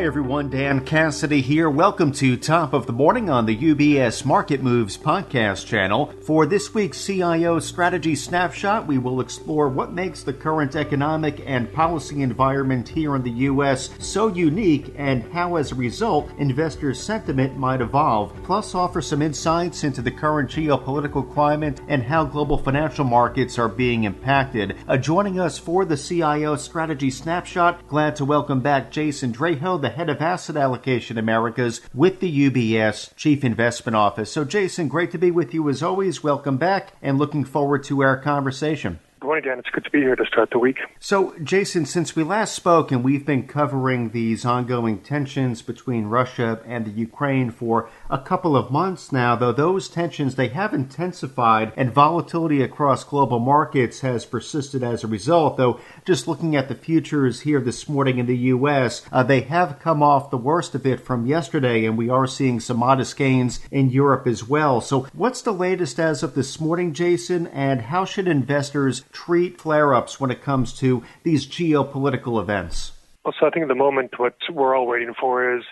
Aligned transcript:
Hi 0.00 0.06
everyone, 0.06 0.48
Dan 0.48 0.86
Cassidy 0.86 1.42
here. 1.42 1.68
Welcome 1.68 2.10
to 2.12 2.38
Top 2.38 2.72
of 2.72 2.86
the 2.86 2.92
Morning 2.92 3.28
on 3.28 3.44
the 3.44 3.54
UBS 3.54 4.24
Market 4.24 4.62
Moves 4.62 4.96
podcast 4.96 5.66
channel. 5.66 6.14
For 6.22 6.46
this 6.46 6.72
week's 6.72 7.04
CIO 7.04 7.58
Strategy 7.58 8.16
Snapshot, 8.16 8.86
we 8.86 8.96
will 8.96 9.20
explore 9.20 9.68
what 9.68 9.92
makes 9.92 10.22
the 10.22 10.32
current 10.32 10.74
economic 10.74 11.42
and 11.44 11.70
policy 11.70 12.22
environment 12.22 12.88
here 12.88 13.14
in 13.14 13.22
the 13.22 13.30
U.S. 13.30 13.90
so 13.98 14.28
unique 14.28 14.94
and 14.96 15.22
how, 15.34 15.56
as 15.56 15.70
a 15.70 15.74
result, 15.74 16.30
investor 16.38 16.94
sentiment 16.94 17.58
might 17.58 17.82
evolve. 17.82 18.32
Plus, 18.42 18.74
offer 18.74 19.02
some 19.02 19.20
insights 19.20 19.84
into 19.84 20.00
the 20.00 20.10
current 20.10 20.48
geopolitical 20.48 21.30
climate 21.34 21.78
and 21.88 22.02
how 22.02 22.24
global 22.24 22.56
financial 22.56 23.04
markets 23.04 23.58
are 23.58 23.68
being 23.68 24.04
impacted. 24.04 24.78
Uh, 24.88 24.96
joining 24.96 25.38
us 25.38 25.58
for 25.58 25.84
the 25.84 25.98
CIO 25.98 26.56
Strategy 26.56 27.10
Snapshot, 27.10 27.86
glad 27.86 28.16
to 28.16 28.24
welcome 28.24 28.60
back 28.60 28.90
Jason 28.90 29.30
Draho 29.30 29.78
the 29.78 29.89
head 29.90 30.08
of 30.08 30.20
Asset 30.20 30.56
Allocation 30.56 31.18
Americas 31.18 31.80
with 31.92 32.20
the 32.20 32.50
UBS 32.50 33.14
Chief 33.16 33.44
Investment 33.44 33.96
Office. 33.96 34.32
So, 34.32 34.44
Jason, 34.44 34.88
great 34.88 35.10
to 35.12 35.18
be 35.18 35.30
with 35.30 35.52
you 35.52 35.68
as 35.68 35.82
always. 35.82 36.22
Welcome 36.22 36.56
back 36.56 36.94
and 37.02 37.18
looking 37.18 37.44
forward 37.44 37.84
to 37.84 38.02
our 38.02 38.16
conversation. 38.16 38.98
Good 39.20 39.26
morning, 39.26 39.44
Dan. 39.44 39.58
It's 39.58 39.68
good 39.68 39.84
to 39.84 39.90
be 39.90 39.98
here 39.98 40.16
to 40.16 40.24
start 40.24 40.48
the 40.50 40.58
week. 40.58 40.78
So, 40.98 41.34
Jason, 41.44 41.84
since 41.84 42.16
we 42.16 42.22
last 42.22 42.54
spoke 42.54 42.90
and 42.90 43.04
we've 43.04 43.26
been 43.26 43.46
covering 43.46 44.12
these 44.12 44.46
ongoing 44.46 45.00
tensions 45.00 45.60
between 45.60 46.06
Russia 46.06 46.62
and 46.64 46.86
the 46.86 46.90
Ukraine 46.90 47.50
for 47.50 47.90
a 48.08 48.16
couple 48.16 48.56
of 48.56 48.70
months 48.70 49.12
now, 49.12 49.36
though 49.36 49.52
those 49.52 49.90
tensions 49.90 50.36
they 50.36 50.48
have 50.48 50.72
intensified 50.72 51.74
and 51.76 51.92
volatility 51.92 52.62
across 52.62 53.04
global 53.04 53.40
markets 53.40 54.00
has 54.00 54.24
persisted 54.24 54.82
as 54.82 55.04
a 55.04 55.06
result. 55.06 55.58
Though, 55.58 55.80
just 56.06 56.26
looking 56.26 56.56
at 56.56 56.68
the 56.68 56.74
futures 56.74 57.40
here 57.40 57.60
this 57.60 57.90
morning 57.90 58.16
in 58.16 58.24
the 58.24 58.38
U.S., 58.38 59.02
uh, 59.12 59.22
they 59.22 59.42
have 59.42 59.80
come 59.80 60.02
off 60.02 60.30
the 60.30 60.38
worst 60.38 60.74
of 60.74 60.86
it 60.86 60.98
from 60.98 61.26
yesterday, 61.26 61.84
and 61.84 61.98
we 61.98 62.08
are 62.08 62.26
seeing 62.26 62.58
some 62.58 62.78
modest 62.78 63.18
gains 63.18 63.60
in 63.70 63.90
Europe 63.90 64.26
as 64.26 64.48
well. 64.48 64.80
So, 64.80 65.08
what's 65.12 65.42
the 65.42 65.52
latest 65.52 66.00
as 66.00 66.22
of 66.22 66.34
this 66.34 66.58
morning, 66.58 66.94
Jason, 66.94 67.48
and 67.48 67.82
how 67.82 68.06
should 68.06 68.26
investors 68.26 69.04
treat 69.12 69.60
flare 69.60 69.94
ups 69.94 70.20
when 70.20 70.30
it 70.30 70.42
comes 70.42 70.72
to 70.78 71.02
these 71.22 71.46
geopolitical 71.46 72.40
events? 72.40 72.92
Well, 73.24 73.34
so 73.38 73.46
I 73.46 73.50
think 73.50 73.64
at 73.64 73.68
the 73.68 73.74
moment 73.74 74.18
what 74.18 74.34
we're 74.50 74.76
all 74.76 74.86
waiting 74.86 75.14
for 75.18 75.56
is 75.56 75.64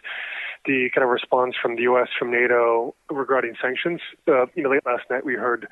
the 0.67 0.91
kind 0.95 1.03
of 1.03 1.11
response 1.11 1.55
from 1.61 1.77
the 1.77 1.83
U.S. 1.83 2.08
from 2.19 2.30
NATO 2.30 2.95
regarding 3.11 3.55
sanctions. 3.61 4.00
Uh, 4.27 4.47
you 4.55 4.62
know, 4.62 4.70
late 4.70 4.84
last 4.84 5.05
night 5.11 5.25
we 5.25 5.34
heard 5.34 5.67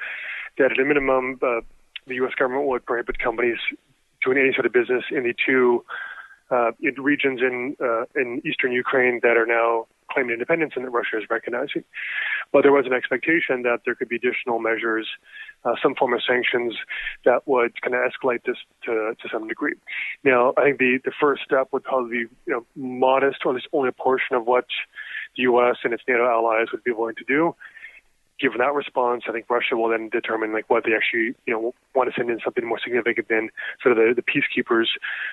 that 0.59 0.73
at 0.73 0.79
a 0.81 0.85
minimum, 0.85 1.39
uh, 1.43 1.61
the 2.07 2.15
U.S. 2.17 2.33
government 2.39 2.67
would 2.69 2.87
prohibit 2.87 3.19
companies 3.19 3.59
doing 4.25 4.39
any 4.39 4.53
sort 4.55 4.65
of 4.67 4.73
business 4.73 5.05
in 5.11 5.25
the 5.25 5.35
two 5.47 5.85
uh, 6.51 6.71
regions 6.97 7.41
in 7.41 7.77
uh, 7.83 8.05
in 8.15 8.41
eastern 8.47 8.73
Ukraine 8.73 9.21
that 9.23 9.37
are 9.37 9.47
now 9.47 9.87
claiming 10.11 10.33
independence 10.33 10.73
and 10.77 10.85
that 10.85 10.91
Russia 10.91 11.19
is 11.19 11.25
recognizing. 11.29 11.83
But 12.53 12.63
there 12.63 12.73
was 12.73 12.87
an 12.87 12.93
expectation 12.93 13.63
that 13.63 13.81
there 13.85 13.95
could 13.95 14.09
be 14.09 14.17
additional 14.17 14.61
measures, 14.61 15.09
uh, 15.65 15.75
some 15.83 15.95
form 15.95 16.15
of 16.15 16.21
sanctions 16.27 16.75
that 17.27 17.47
would 17.47 17.81
kind 17.83 17.95
of 17.95 18.01
escalate 18.01 18.45
this 18.47 18.57
to, 18.85 19.15
to 19.21 19.29
some 19.31 19.47
degree. 19.47 19.75
Now, 20.25 20.55
I 20.57 20.63
think 20.63 20.79
the, 20.79 20.99
the 21.05 21.13
first 21.21 21.43
step 21.43 21.69
would 21.73 21.85
probably 21.85 22.11
be 22.11 22.25
you 22.47 22.53
know, 22.53 22.67
modest, 22.75 23.41
or 23.45 23.53
at 23.53 23.57
least 23.57 23.69
only 23.75 23.91
a 23.91 23.93
portion 23.93 24.35
of 24.35 24.47
what 24.47 24.65
the 25.37 25.43
U.S. 25.43 25.77
and 25.85 25.93
its 25.93 26.03
NATO 26.09 26.27
allies 26.27 26.69
would 26.73 26.83
be 26.85 26.93
willing 26.93 27.17
to 27.17 27.25
do 27.25 27.55
given 28.41 28.59
that 28.59 28.75
response, 28.75 29.25
I 29.29 29.33
think 29.33 29.47
Russia 29.49 29.77
will 29.77 29.89
then 29.89 30.09
determine 30.09 30.53
like 30.53 30.69
whether 30.69 30.89
they 30.89 30.97
actually 30.97 31.35
you 31.47 31.53
know 31.55 31.75
want 31.95 32.11
to 32.11 32.15
send 32.17 32.31
in 32.31 32.39
something 32.45 32.67
more 32.67 32.79
significant 32.83 33.29
than 33.29 33.51
sort 33.83 33.97
of 33.97 34.17
the, 34.17 34.21
the 34.21 34.23
peacekeepers 34.23 34.87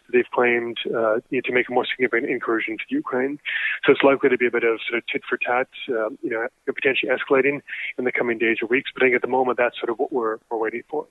that 0.06 0.14
they've 0.14 0.32
claimed 0.34 0.78
uh, 0.88 1.16
you 1.30 1.38
know, 1.38 1.42
to 1.44 1.52
make 1.52 1.69
a 1.69 1.74
more 1.74 1.86
significant 1.86 2.31
incursion 2.31 2.78
to 2.78 2.84
Ukraine. 2.90 3.40
So 3.86 3.92
it's 3.92 4.03
likely 4.03 4.30
to 4.30 4.38
be 4.38 4.47
a 4.47 4.52
bit 4.52 4.63
of 4.63 4.80
sort 4.88 4.97
of 4.97 5.08
tit 5.08 5.22
for 5.28 5.38
tat, 5.38 5.68
um, 5.90 6.18
you 6.22 6.30
know, 6.30 6.47
potentially 6.66 7.12
escalating 7.12 7.62
in 7.97 8.06
the 8.06 8.12
coming 8.12 8.38
days 8.38 8.58
or 8.62 8.68
weeks. 8.68 8.92
But 8.94 9.03
I 9.03 9.06
think 9.08 9.16
at 9.16 9.22
the 9.22 9.28
moment 9.28 9.58
that's 9.58 9.78
sort 9.78 9.90
of 9.90 10.00
what 10.00 10.12
we're 10.12 10.38
we're 10.50 10.58
waiting 10.58 10.84
for. 10.90 11.06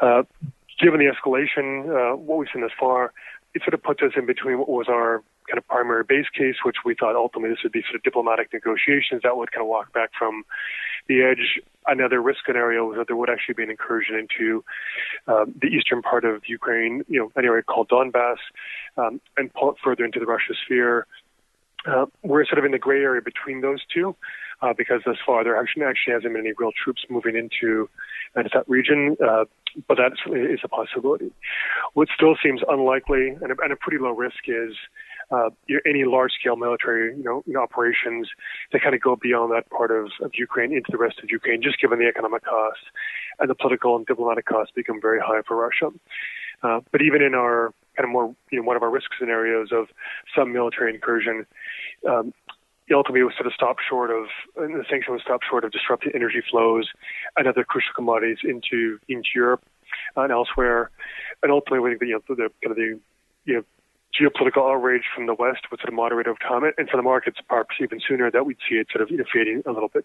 Uh, 0.00 0.22
given 0.80 1.00
the 1.00 1.06
escalation, 1.06 1.88
uh, 1.88 2.16
what 2.16 2.38
we've 2.38 2.48
seen 2.52 2.62
thus 2.62 2.70
far, 2.78 3.12
it 3.56 3.62
sort 3.62 3.72
of 3.72 3.82
puts 3.82 4.02
us 4.02 4.12
in 4.16 4.26
between 4.26 4.58
what 4.58 4.68
was 4.68 4.86
our 4.86 5.22
kind 5.48 5.56
of 5.56 5.66
primary 5.66 6.04
base 6.04 6.28
case, 6.36 6.56
which 6.62 6.76
we 6.84 6.94
thought 6.94 7.16
ultimately 7.16 7.48
this 7.48 7.62
would 7.62 7.72
be 7.72 7.80
sort 7.82 7.94
of 7.94 8.02
diplomatic 8.02 8.52
negotiations 8.52 9.22
that 9.22 9.34
would 9.34 9.50
kind 9.50 9.62
of 9.62 9.68
walk 9.68 9.94
back 9.94 10.10
from 10.18 10.44
the 11.08 11.22
edge. 11.22 11.58
Another 11.86 12.20
risk 12.20 12.40
scenario 12.46 12.84
was 12.84 12.98
that 12.98 13.06
there 13.06 13.16
would 13.16 13.30
actually 13.30 13.54
be 13.54 13.62
an 13.62 13.70
incursion 13.70 14.14
into 14.14 14.62
um, 15.26 15.54
the 15.58 15.68
eastern 15.68 16.02
part 16.02 16.26
of 16.26 16.42
Ukraine, 16.46 17.02
you 17.08 17.18
know, 17.18 17.32
an 17.34 17.46
area 17.46 17.62
called 17.62 17.88
Donbass, 17.88 18.36
um, 18.98 19.22
and 19.38 19.50
pull 19.54 19.70
it 19.70 19.76
further 19.82 20.04
into 20.04 20.20
the 20.20 20.26
Russia 20.26 20.52
sphere. 20.62 21.06
Uh, 21.86 22.04
we're 22.22 22.44
sort 22.44 22.58
of 22.58 22.66
in 22.66 22.72
the 22.72 22.78
gray 22.78 23.00
area 23.00 23.22
between 23.22 23.62
those 23.62 23.80
two. 23.94 24.14
Uh, 24.62 24.72
because 24.72 25.02
thus 25.04 25.18
far 25.26 25.44
there 25.44 25.60
actually 25.60 25.84
actually 25.84 26.14
hasn't 26.14 26.32
been 26.32 26.40
any 26.46 26.54
real 26.56 26.72
troops 26.82 27.04
moving 27.10 27.36
into, 27.36 27.90
into 28.34 28.50
that 28.54 28.66
region, 28.66 29.14
uh, 29.22 29.44
but 29.86 29.98
that 29.98 30.12
is 30.32 30.60
a 30.64 30.68
possibility. 30.68 31.30
What 31.92 32.08
still 32.16 32.36
seems 32.42 32.62
unlikely 32.66 33.36
and 33.42 33.52
a, 33.52 33.56
and 33.62 33.70
a 33.70 33.76
pretty 33.76 33.98
low 34.02 34.12
risk 34.12 34.48
is 34.48 34.72
uh, 35.30 35.50
any 35.84 36.04
large-scale 36.04 36.56
military, 36.56 37.16
you 37.16 37.22
know, 37.22 37.42
you 37.46 37.52
know, 37.52 37.60
operations 37.60 38.28
that 38.72 38.80
kind 38.80 38.94
of 38.94 39.00
go 39.02 39.16
beyond 39.16 39.52
that 39.52 39.68
part 39.70 39.90
of, 39.90 40.06
of 40.22 40.30
Ukraine 40.34 40.72
into 40.72 40.90
the 40.90 40.98
rest 40.98 41.18
of 41.22 41.30
Ukraine, 41.30 41.60
just 41.62 41.80
given 41.80 41.98
the 41.98 42.06
economic 42.06 42.44
costs 42.44 42.84
and 43.38 43.50
the 43.50 43.54
political 43.54 43.96
and 43.96 44.06
diplomatic 44.06 44.46
costs 44.46 44.72
become 44.74 45.00
very 45.00 45.20
high 45.20 45.42
for 45.46 45.56
Russia. 45.56 45.94
Uh, 46.62 46.80
but 46.92 47.02
even 47.02 47.20
in 47.22 47.34
our 47.34 47.74
kind 47.96 48.06
of 48.08 48.10
more, 48.10 48.34
you 48.50 48.58
know, 48.58 48.66
one 48.66 48.76
of 48.76 48.82
our 48.82 48.90
risk 48.90 49.10
scenarios 49.18 49.68
of 49.72 49.88
some 50.34 50.52
military 50.52 50.94
incursion, 50.94 51.44
um, 52.08 52.32
ultimately 52.94 53.22
was 53.22 53.34
sort 53.34 53.46
of 53.46 53.52
stopped 53.52 53.82
short 53.88 54.10
of, 54.10 54.26
and 54.56 54.74
the 54.74 54.84
sanction 54.88 55.12
was 55.12 55.22
stopped 55.22 55.44
short 55.48 55.64
of 55.64 55.72
disrupting 55.72 56.12
energy 56.14 56.42
flows 56.48 56.88
and 57.36 57.48
other 57.48 57.64
crucial 57.64 57.92
commodities 57.94 58.38
into 58.44 58.98
into 59.08 59.28
Europe 59.34 59.64
and 60.14 60.32
elsewhere. 60.32 60.90
And 61.42 61.50
ultimately, 61.50 61.80
we 61.80 61.90
think 61.90 62.00
that 62.00 62.06
you 62.06 62.14
know 62.14 62.22
the 62.28 62.50
kind 62.62 62.70
of 62.70 62.76
the 62.76 63.00
you 63.44 63.54
know 63.54 63.64
geopolitical 64.18 64.70
outrage 64.72 65.04
from 65.14 65.26
the 65.26 65.34
West 65.34 65.70
would 65.70 65.80
sort 65.80 65.88
of 65.88 65.94
moderate 65.94 66.26
over 66.26 66.38
time, 66.38 66.62
and 66.64 66.88
for 66.88 66.96
the 66.96 67.02
markets, 67.02 67.38
perhaps 67.48 67.76
even 67.80 68.00
sooner, 68.00 68.30
that 68.30 68.46
we'd 68.46 68.58
see 68.68 68.76
it 68.76 68.88
sort 68.90 69.02
of 69.02 69.10
you 69.10 69.18
know, 69.18 69.24
fading 69.32 69.62
a 69.66 69.72
little 69.72 69.88
bit. 69.88 70.04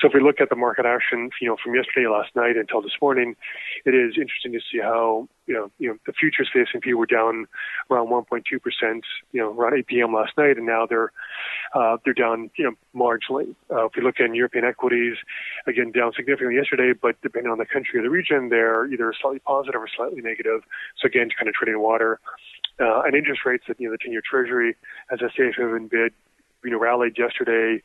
So 0.00 0.08
if 0.08 0.14
we 0.14 0.20
look 0.20 0.40
at 0.40 0.48
the 0.48 0.56
market 0.56 0.86
action, 0.86 1.30
you 1.40 1.48
know, 1.48 1.56
from 1.62 1.74
yesterday, 1.74 2.08
last 2.08 2.34
night 2.34 2.56
until 2.56 2.82
this 2.82 2.96
morning, 3.00 3.36
it 3.84 3.94
is 3.94 4.14
interesting 4.16 4.52
to 4.52 4.60
see 4.60 4.80
how 4.80 5.28
you 5.46 5.54
know, 5.54 5.70
you 5.78 5.88
know, 5.88 5.96
the 6.06 6.12
futures 6.12 6.48
for 6.52 6.58
the 6.58 6.66
S&P 6.68 6.92
were 6.94 7.06
down 7.06 7.46
around 7.90 8.08
1.2 8.08 8.42
percent, 8.60 9.04
you 9.32 9.40
know, 9.40 9.52
around 9.52 9.78
8 9.78 9.86
p.m. 9.86 10.12
last 10.12 10.32
night, 10.36 10.56
and 10.56 10.66
now 10.66 10.86
they're 10.86 11.12
uh, 11.74 11.96
they're 12.04 12.14
down, 12.14 12.50
you 12.56 12.64
know, 12.64 12.72
marginally. 12.94 13.54
Uh, 13.70 13.86
if 13.86 13.92
we 13.96 14.02
look 14.02 14.16
at 14.20 14.34
European 14.34 14.64
equities, 14.64 15.16
again, 15.66 15.92
down 15.92 16.12
significantly 16.16 16.56
yesterday, 16.56 16.92
but 17.00 17.20
depending 17.22 17.50
on 17.50 17.58
the 17.58 17.66
country 17.66 17.98
or 17.98 18.02
the 18.02 18.10
region, 18.10 18.48
they're 18.48 18.86
either 18.92 19.12
slightly 19.20 19.38
positive 19.40 19.80
or 19.80 19.88
slightly 19.94 20.20
negative. 20.20 20.62
So 21.00 21.06
again, 21.06 21.28
kind 21.36 21.48
of 21.48 21.54
trading 21.54 21.80
water 21.80 22.20
uh, 22.80 23.02
and 23.02 23.14
interest 23.14 23.42
rates 23.44 23.64
that 23.68 23.80
you 23.80 23.88
know 23.88 23.92
the 23.92 23.98
ten-year 23.98 24.22
Treasury 24.28 24.76
as 25.10 25.20
a 25.20 25.28
safe 25.36 25.54
haven 25.56 25.88
bid, 25.88 26.12
you 26.64 26.70
know, 26.70 26.78
rallied 26.78 27.16
yesterday 27.16 27.82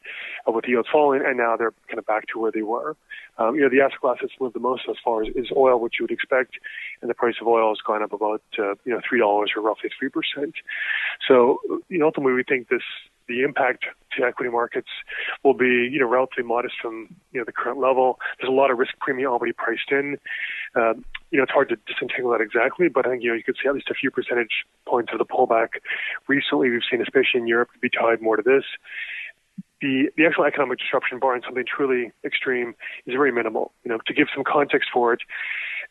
uh, 0.48 0.52
with 0.52 0.66
yields 0.68 0.90
falling, 0.92 1.22
and 1.26 1.38
now 1.38 1.56
they're 1.56 1.74
kind 1.88 2.00
of 2.00 2.06
back 2.06 2.26
to 2.34 2.40
where 2.40 2.52
they 2.52 2.64
were. 2.64 2.96
Um, 3.38 3.56
you 3.56 3.62
know, 3.62 3.70
the 3.70 3.82
asset 3.82 4.00
class 4.00 4.18
that's 4.22 4.34
moved 4.40 4.56
the 4.56 4.60
most 4.60 4.84
as 4.90 4.98
far 5.04 5.24
as 5.24 5.30
is 5.36 5.52
oil, 5.56 5.80
which 5.80 5.96
you 6.00 6.04
would 6.04 6.12
expect, 6.12 6.54
and 7.02 7.10
the 7.10 7.14
price 7.14 7.36
of 7.40 7.48
oil 7.48 7.70
has 7.70 7.78
gone 7.86 8.04
up 8.04 8.14
about 8.14 8.42
uh, 8.58 8.76
you 8.86 8.92
know 8.94 9.02
three 9.08 9.20
dollars 9.20 9.52
or 9.56 9.62
roughly 9.62 9.90
three 9.98 10.10
percent. 10.10 10.56
So, 11.28 11.60
you 11.90 12.00
know, 12.00 12.06
ultimately, 12.08 12.34
we 12.34 12.44
think 12.44 12.70
this 12.70 12.84
the 13.28 13.44
impact 13.44 13.86
to 14.18 14.26
equity 14.26 14.52
markets 14.52 14.90
will 15.44 15.54
be, 15.54 15.90
you 15.92 16.00
know, 16.00 16.08
relatively 16.08 16.44
modest 16.44 16.76
from, 16.82 17.16
you 17.32 17.40
know, 17.40 17.46
the 17.46 17.52
current 17.52 17.80
level. 17.80 18.20
There's 18.40 18.50
a 18.50 18.54
lot 18.54 18.72
of 18.72 18.78
risk 18.78 18.94
premium 19.00 19.32
already 19.32 19.54
priced 19.54 19.90
in. 19.92 20.18
Uh, 20.76 20.94
you 21.32 21.38
know, 21.38 21.44
it's 21.44 21.52
hard 21.52 21.70
to 21.70 21.78
disentangle 21.88 22.32
that 22.32 22.42
exactly, 22.42 22.90
but 22.90 23.06
I 23.06 23.12
think, 23.12 23.24
you 23.24 23.30
know, 23.30 23.36
you 23.36 23.44
could 23.44 23.56
see 23.62 23.68
at 23.68 23.74
least 23.74 23.90
a 23.90 23.94
few 23.94 24.12
percentage 24.12 24.66
points 24.86 25.12
of 25.14 25.20
the 25.20 25.26
pullback 25.26 25.80
recently 26.28 26.70
we've 26.70 26.82
seen, 26.90 27.02
especially 27.02 27.42
in 27.42 27.48
Europe, 27.48 27.70
to 27.74 27.80
be 27.80 27.90
tied 27.90 28.22
more 28.22 28.36
to 28.36 28.44
this. 28.44 28.64
The, 29.82 30.10
the 30.16 30.26
actual 30.28 30.46
economic 30.46 30.80
disruption, 30.80 31.20
barring 31.20 31.42
something 31.44 31.64
truly 31.66 32.12
extreme, 32.24 32.76
is 33.08 33.14
very 33.14 33.32
minimal. 33.32 33.72
You 33.84 33.92
know, 33.92 34.00
to 34.06 34.14
give 34.14 34.28
some 34.34 34.44
context 34.44 34.90
for 34.94 35.14
it, 35.14 35.22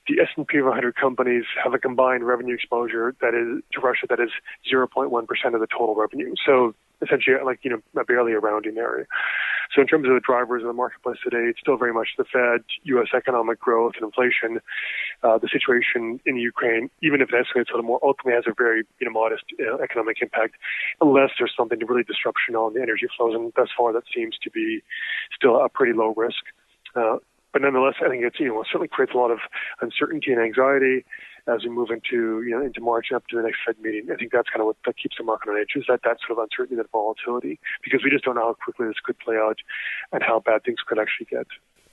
the 0.07 0.21
S&P 0.21 0.61
500 0.61 0.95
companies 0.97 1.45
have 1.63 1.75
a 1.75 1.79
combined 1.79 2.25
revenue 2.25 2.55
exposure 2.55 3.15
that 3.21 3.35
is 3.35 3.63
to 3.73 3.81
Russia 3.81 4.07
that 4.09 4.21
is 4.21 4.31
0.1% 4.73 5.11
of 5.55 5.61
the 5.61 5.67
total 5.67 5.95
revenue. 5.95 6.35
So 6.47 6.75
essentially 7.03 7.37
like, 7.45 7.61
you 7.63 7.71
know, 7.71 8.05
barely 8.05 8.33
a 8.33 8.39
rounding 8.39 8.79
area. 8.79 9.07
So 9.75 9.81
in 9.81 9.87
terms 9.87 10.09
of 10.09 10.15
the 10.15 10.21
drivers 10.21 10.63
of 10.63 10.67
the 10.67 10.75
marketplace 10.75 11.19
today, 11.23 11.47
it's 11.49 11.61
still 11.61 11.77
very 11.77 11.93
much 11.93 12.09
the 12.19 12.25
Fed, 12.25 12.65
U.S. 12.85 13.09
economic 13.15 13.61
growth 13.61 13.93
and 13.97 14.05
inflation. 14.05 14.61
Uh, 15.23 15.39
the 15.39 15.49
situation 15.53 16.19
in 16.27 16.37
Ukraine, 16.37 16.91
even 17.03 17.21
if 17.21 17.29
it 17.29 17.35
escalates 17.35 17.71
a 17.71 17.77
little 17.77 17.85
more, 17.85 18.01
ultimately 18.03 18.35
has 18.35 18.45
a 18.49 18.55
very, 18.57 18.83
you 18.99 19.07
know, 19.07 19.13
modest 19.13 19.45
uh, 19.61 19.77
economic 19.77 20.19
impact, 20.21 20.57
unless 21.01 21.31
there's 21.39 21.55
something 21.57 21.79
really 21.87 22.03
disruption 22.03 22.57
on 22.57 22.75
the 22.75 22.83
energy 22.83 23.07
flows. 23.17 23.35
And 23.35 23.53
thus 23.55 23.69
far, 23.77 23.93
that 23.93 24.05
seems 24.13 24.37
to 24.43 24.51
be 24.51 24.83
still 25.35 25.63
a 25.63 25.69
pretty 25.69 25.93
low 25.93 26.15
risk. 26.17 26.43
Uh, 26.97 27.19
but 27.53 27.63
nonetheless, 27.63 27.95
I 28.05 28.09
think 28.09 28.25
it's 28.25 28.39
you 28.39 28.49
know 28.49 28.61
it 28.61 28.67
certainly 28.71 28.89
creates 28.89 29.13
a 29.15 29.19
lot 29.19 29.31
of 29.31 29.39
uncertainty 29.81 30.33
and 30.33 30.41
anxiety. 30.41 31.05
As 31.47 31.63
we 31.65 31.71
move 31.71 31.91
into 31.91 32.43
you 32.43 32.51
know 32.51 32.65
into 32.65 32.81
March 32.81 33.07
and 33.11 33.17
up 33.17 33.27
to 33.29 33.37
the 33.37 33.43
next 33.43 33.59
Fed 33.65 33.77
meeting. 33.81 34.11
I 34.13 34.17
think 34.17 34.33
that's 34.33 34.49
kind 34.49 34.61
of 34.61 34.67
what 34.67 34.77
that 34.87 34.97
keeps 34.97 35.17
the 35.19 35.25
market 35.25 35.51
on 35.51 35.61
edge 35.61 35.73
is 35.77 35.85
that 35.89 36.01
that 36.05 36.19
sort 36.27 36.39
of 36.39 36.43
uncertainty, 36.43 36.77
that 36.77 36.91
volatility, 36.91 37.59
because 37.83 38.01
we 38.05 38.11
just 38.11 38.25
don't 38.25 38.35
know 38.37 38.47
how 38.53 38.57
quickly 38.63 38.87
this 38.87 39.01
could 39.03 39.19
play 39.19 39.37
out 39.37 39.59
and 40.13 40.23
how 40.23 40.41
bad 40.41 40.65
things 40.65 40.79
could 40.87 40.99
actually 40.99 41.27
get. 41.27 41.47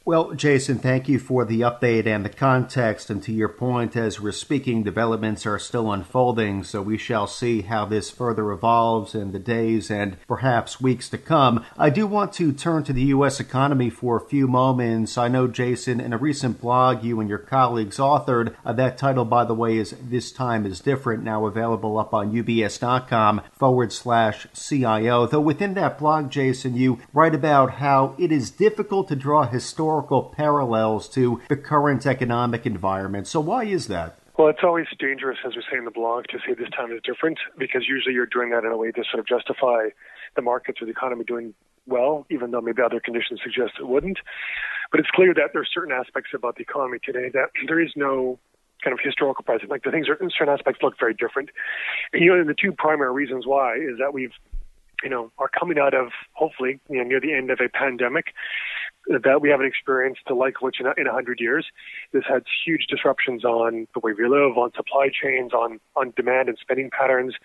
Well, 0.07 0.31
Jason, 0.31 0.79
thank 0.79 1.09
you 1.09 1.19
for 1.19 1.43
the 1.43 1.59
update 1.59 2.07
and 2.07 2.23
the 2.23 2.29
context. 2.29 3.09
And 3.09 3.21
to 3.23 3.33
your 3.33 3.49
point, 3.49 3.97
as 3.97 4.21
we're 4.21 4.31
speaking, 4.31 4.81
developments 4.81 5.45
are 5.45 5.59
still 5.59 5.91
unfolding, 5.91 6.63
so 6.63 6.81
we 6.81 6.97
shall 6.97 7.27
see 7.27 7.63
how 7.63 7.83
this 7.83 8.09
further 8.09 8.53
evolves 8.53 9.13
in 9.13 9.33
the 9.33 9.39
days 9.39 9.91
and 9.91 10.15
perhaps 10.25 10.79
weeks 10.79 11.09
to 11.09 11.17
come. 11.17 11.65
I 11.77 11.89
do 11.89 12.07
want 12.07 12.31
to 12.35 12.53
turn 12.53 12.85
to 12.85 12.93
the 12.93 13.01
U.S. 13.17 13.41
economy 13.41 13.89
for 13.89 14.15
a 14.15 14.25
few 14.25 14.47
moments. 14.47 15.17
I 15.17 15.27
know, 15.27 15.45
Jason, 15.45 15.99
in 15.99 16.13
a 16.13 16.17
recent 16.17 16.61
blog 16.61 17.03
you 17.03 17.19
and 17.19 17.27
your 17.27 17.37
colleagues 17.37 17.97
authored, 17.97 18.55
uh, 18.63 18.71
that 18.71 18.97
title, 18.97 19.25
by 19.25 19.43
the 19.43 19.53
way, 19.53 19.77
is 19.77 19.93
This 20.01 20.31
Time 20.31 20.65
is 20.65 20.79
Different, 20.79 21.21
now 21.21 21.45
available 21.45 21.99
up 21.99 22.13
on 22.13 22.31
ubs.com 22.31 23.41
forward 23.51 23.91
slash 23.91 24.47
CIO. 24.53 25.27
Though 25.27 25.41
within 25.41 25.73
that 25.73 25.99
blog, 25.99 26.31
Jason, 26.31 26.77
you 26.77 26.99
write 27.11 27.35
about 27.35 27.71
how 27.71 28.15
it 28.17 28.31
is 28.31 28.49
difficult 28.51 29.09
to 29.09 29.15
draw 29.17 29.45
historical 29.45 29.96
historical 29.97 30.33
parallels 30.35 31.09
to 31.09 31.41
the 31.49 31.57
current 31.57 32.05
economic 32.05 32.65
environment. 32.65 33.27
So, 33.27 33.39
why 33.39 33.63
is 33.63 33.87
that? 33.87 34.19
Well, 34.37 34.49
it's 34.49 34.59
always 34.63 34.85
dangerous, 34.99 35.39
as 35.45 35.55
we 35.55 35.63
say 35.71 35.77
in 35.77 35.85
the 35.85 35.91
blog, 35.91 36.25
to 36.25 36.37
say 36.45 36.53
this 36.53 36.69
time 36.69 36.91
is 36.91 37.01
different 37.03 37.39
because 37.57 37.87
usually 37.87 38.13
you're 38.13 38.27
doing 38.27 38.51
that 38.51 38.63
in 38.63 38.71
a 38.71 38.77
way 38.77 38.91
to 38.91 39.03
sort 39.11 39.19
of 39.19 39.27
justify 39.27 39.89
the 40.35 40.43
markets 40.43 40.79
or 40.79 40.85
the 40.85 40.91
economy 40.91 41.23
doing 41.23 41.55
well, 41.87 42.27
even 42.29 42.51
though 42.51 42.61
maybe 42.61 42.83
other 42.83 42.99
conditions 42.99 43.39
suggest 43.41 43.73
it 43.79 43.87
wouldn't. 43.87 44.19
But 44.91 44.99
it's 44.99 45.09
clear 45.09 45.33
that 45.33 45.49
there 45.53 45.61
are 45.63 45.71
certain 45.73 45.91
aspects 45.91 46.29
about 46.35 46.57
the 46.57 46.61
economy 46.61 46.99
today 47.03 47.29
that 47.33 47.49
there 47.67 47.81
is 47.81 47.91
no 47.95 48.37
kind 48.83 48.93
of 48.93 48.99
historical 49.03 49.43
precedent. 49.43 49.71
Like 49.71 49.83
the 49.83 49.91
things 49.91 50.07
are, 50.07 50.19
certain 50.37 50.53
aspects 50.53 50.83
look 50.83 50.93
very 50.99 51.15
different. 51.15 51.49
And 52.13 52.23
you 52.23 52.29
know, 52.29 52.43
the 52.43 52.53
two 52.53 52.71
primary 52.71 53.11
reasons 53.11 53.47
why 53.47 53.75
is 53.77 53.97
that 53.97 54.13
we've, 54.13 54.33
you 55.01 55.09
know, 55.09 55.31
are 55.39 55.49
coming 55.49 55.79
out 55.79 55.95
of 55.95 56.09
hopefully 56.33 56.79
you 56.89 56.97
know 56.97 57.03
near 57.03 57.19
the 57.19 57.33
end 57.33 57.49
of 57.49 57.59
a 57.59 57.69
pandemic 57.69 58.35
that 59.09 59.41
we 59.41 59.49
haven't 59.49 59.65
experienced 59.65 60.21
the 60.27 60.33
like 60.33 60.61
which 60.61 60.79
in 60.79 60.85
a, 60.85 60.93
in 60.97 61.05
hundred 61.05 61.39
years. 61.39 61.65
This 62.11 62.23
had 62.27 62.43
huge 62.65 62.87
disruptions 62.87 63.45
on 63.45 63.87
the 63.93 63.99
way 63.99 64.13
we 64.13 64.27
live, 64.27 64.57
on 64.57 64.71
supply 64.75 65.09
chains, 65.09 65.53
on 65.53 65.79
on 65.95 66.13
demand 66.15 66.49
and 66.49 66.57
spending 66.59 66.89
patterns. 66.89 67.35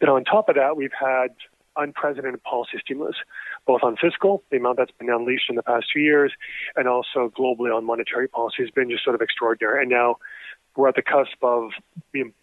Then 0.00 0.08
on 0.08 0.24
top 0.24 0.48
of 0.48 0.56
that, 0.56 0.76
we've 0.76 0.92
had 0.98 1.28
unprecedented 1.76 2.42
policy 2.44 2.78
stimulus, 2.80 3.16
both 3.66 3.82
on 3.82 3.96
fiscal, 3.96 4.44
the 4.50 4.58
amount 4.58 4.78
that's 4.78 4.92
been 4.92 5.10
unleashed 5.10 5.50
in 5.50 5.56
the 5.56 5.62
past 5.62 5.86
two 5.92 6.00
years, 6.00 6.32
and 6.76 6.86
also 6.86 7.32
globally 7.36 7.74
on 7.74 7.84
monetary 7.84 8.28
policy 8.28 8.62
has 8.62 8.70
been 8.70 8.90
just 8.90 9.02
sort 9.02 9.14
of 9.14 9.20
extraordinary. 9.20 9.82
And 9.82 9.90
now 9.90 10.16
we're 10.76 10.88
at 10.88 10.94
the 10.94 11.02
cusp 11.02 11.42
of 11.42 11.70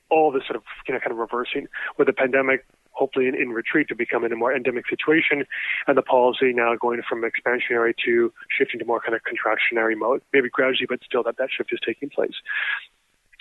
all 0.10 0.32
this 0.32 0.44
sort 0.46 0.58
of 0.58 0.64
you 0.88 0.94
know 0.94 1.00
kind 1.00 1.12
of 1.12 1.18
reversing 1.18 1.68
with 1.98 2.08
the 2.08 2.14
pandemic 2.14 2.66
hopefully 3.02 3.28
in, 3.28 3.34
in 3.34 3.50
retreat 3.50 3.88
to 3.88 3.96
become 3.96 4.24
in 4.24 4.32
a 4.32 4.36
more 4.36 4.54
endemic 4.56 4.86
situation, 4.88 5.44
and 5.88 5.98
the 5.98 6.04
policy 6.16 6.54
now 6.54 6.76
going 6.76 7.02
from 7.10 7.24
expansionary 7.24 7.94
to 8.06 8.32
shifting 8.56 8.80
to 8.80 8.86
more 8.86 9.02
kind 9.02 9.16
of 9.16 9.22
contractionary 9.30 9.98
mode, 9.98 10.22
maybe 10.34 10.50
gradually, 10.50 10.86
but 10.88 11.00
still 11.04 11.24
that 11.24 11.38
that 11.38 11.50
shift 11.56 11.74
is 11.74 11.80
taking 11.84 12.10
place. 12.10 12.38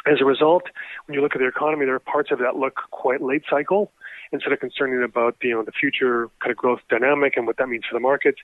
As 0.07 0.19
a 0.23 0.25
result, 0.25 0.63
when 1.05 1.15
you 1.15 1.21
look 1.21 1.35
at 1.37 1.41
the 1.41 1.47
economy, 1.47 1.85
there 1.85 1.95
are 1.95 2.07
parts 2.15 2.31
of 2.31 2.39
that 2.39 2.57
look 2.57 2.77
quite 2.91 3.21
late 3.21 3.43
cycle, 3.51 3.93
instead 4.33 4.53
of 4.53 4.61
concerning 4.61 5.03
about 5.03 5.37
you 5.43 5.55
know 5.55 5.63
the 5.63 5.73
future 5.73 6.31
kind 6.41 6.51
of 6.51 6.57
growth 6.57 6.81
dynamic 6.89 7.37
and 7.37 7.47
what 7.47 7.59
that 7.59 7.69
means 7.69 7.85
for 7.89 7.95
the 7.95 8.01
markets. 8.01 8.39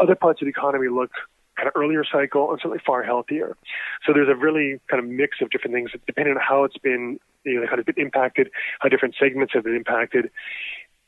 Other 0.00 0.16
parts 0.16 0.42
of 0.42 0.46
the 0.46 0.50
economy 0.50 0.88
look 0.88 1.12
kind 1.58 1.68
of 1.68 1.74
earlier 1.76 2.04
cycle 2.04 2.50
and 2.50 2.58
certainly 2.60 2.82
far 2.86 3.02
healthier. 3.02 3.56
So 4.06 4.12
there's 4.12 4.28
a 4.28 4.36
really 4.36 4.80
kind 4.88 5.02
of 5.02 5.10
mix 5.10 5.38
of 5.42 5.50
different 5.50 5.74
things 5.74 5.90
depending 6.06 6.34
on 6.34 6.40
how 6.40 6.64
it's 6.64 6.78
been, 6.78 7.18
you 7.44 7.60
know, 7.60 7.66
how 7.68 7.76
it's 7.76 7.84
been 7.84 7.98
impacted, 7.98 8.48
how 8.78 8.88
different 8.88 9.16
segments 9.18 9.52
have 9.54 9.64
been 9.64 9.74
impacted. 9.74 10.30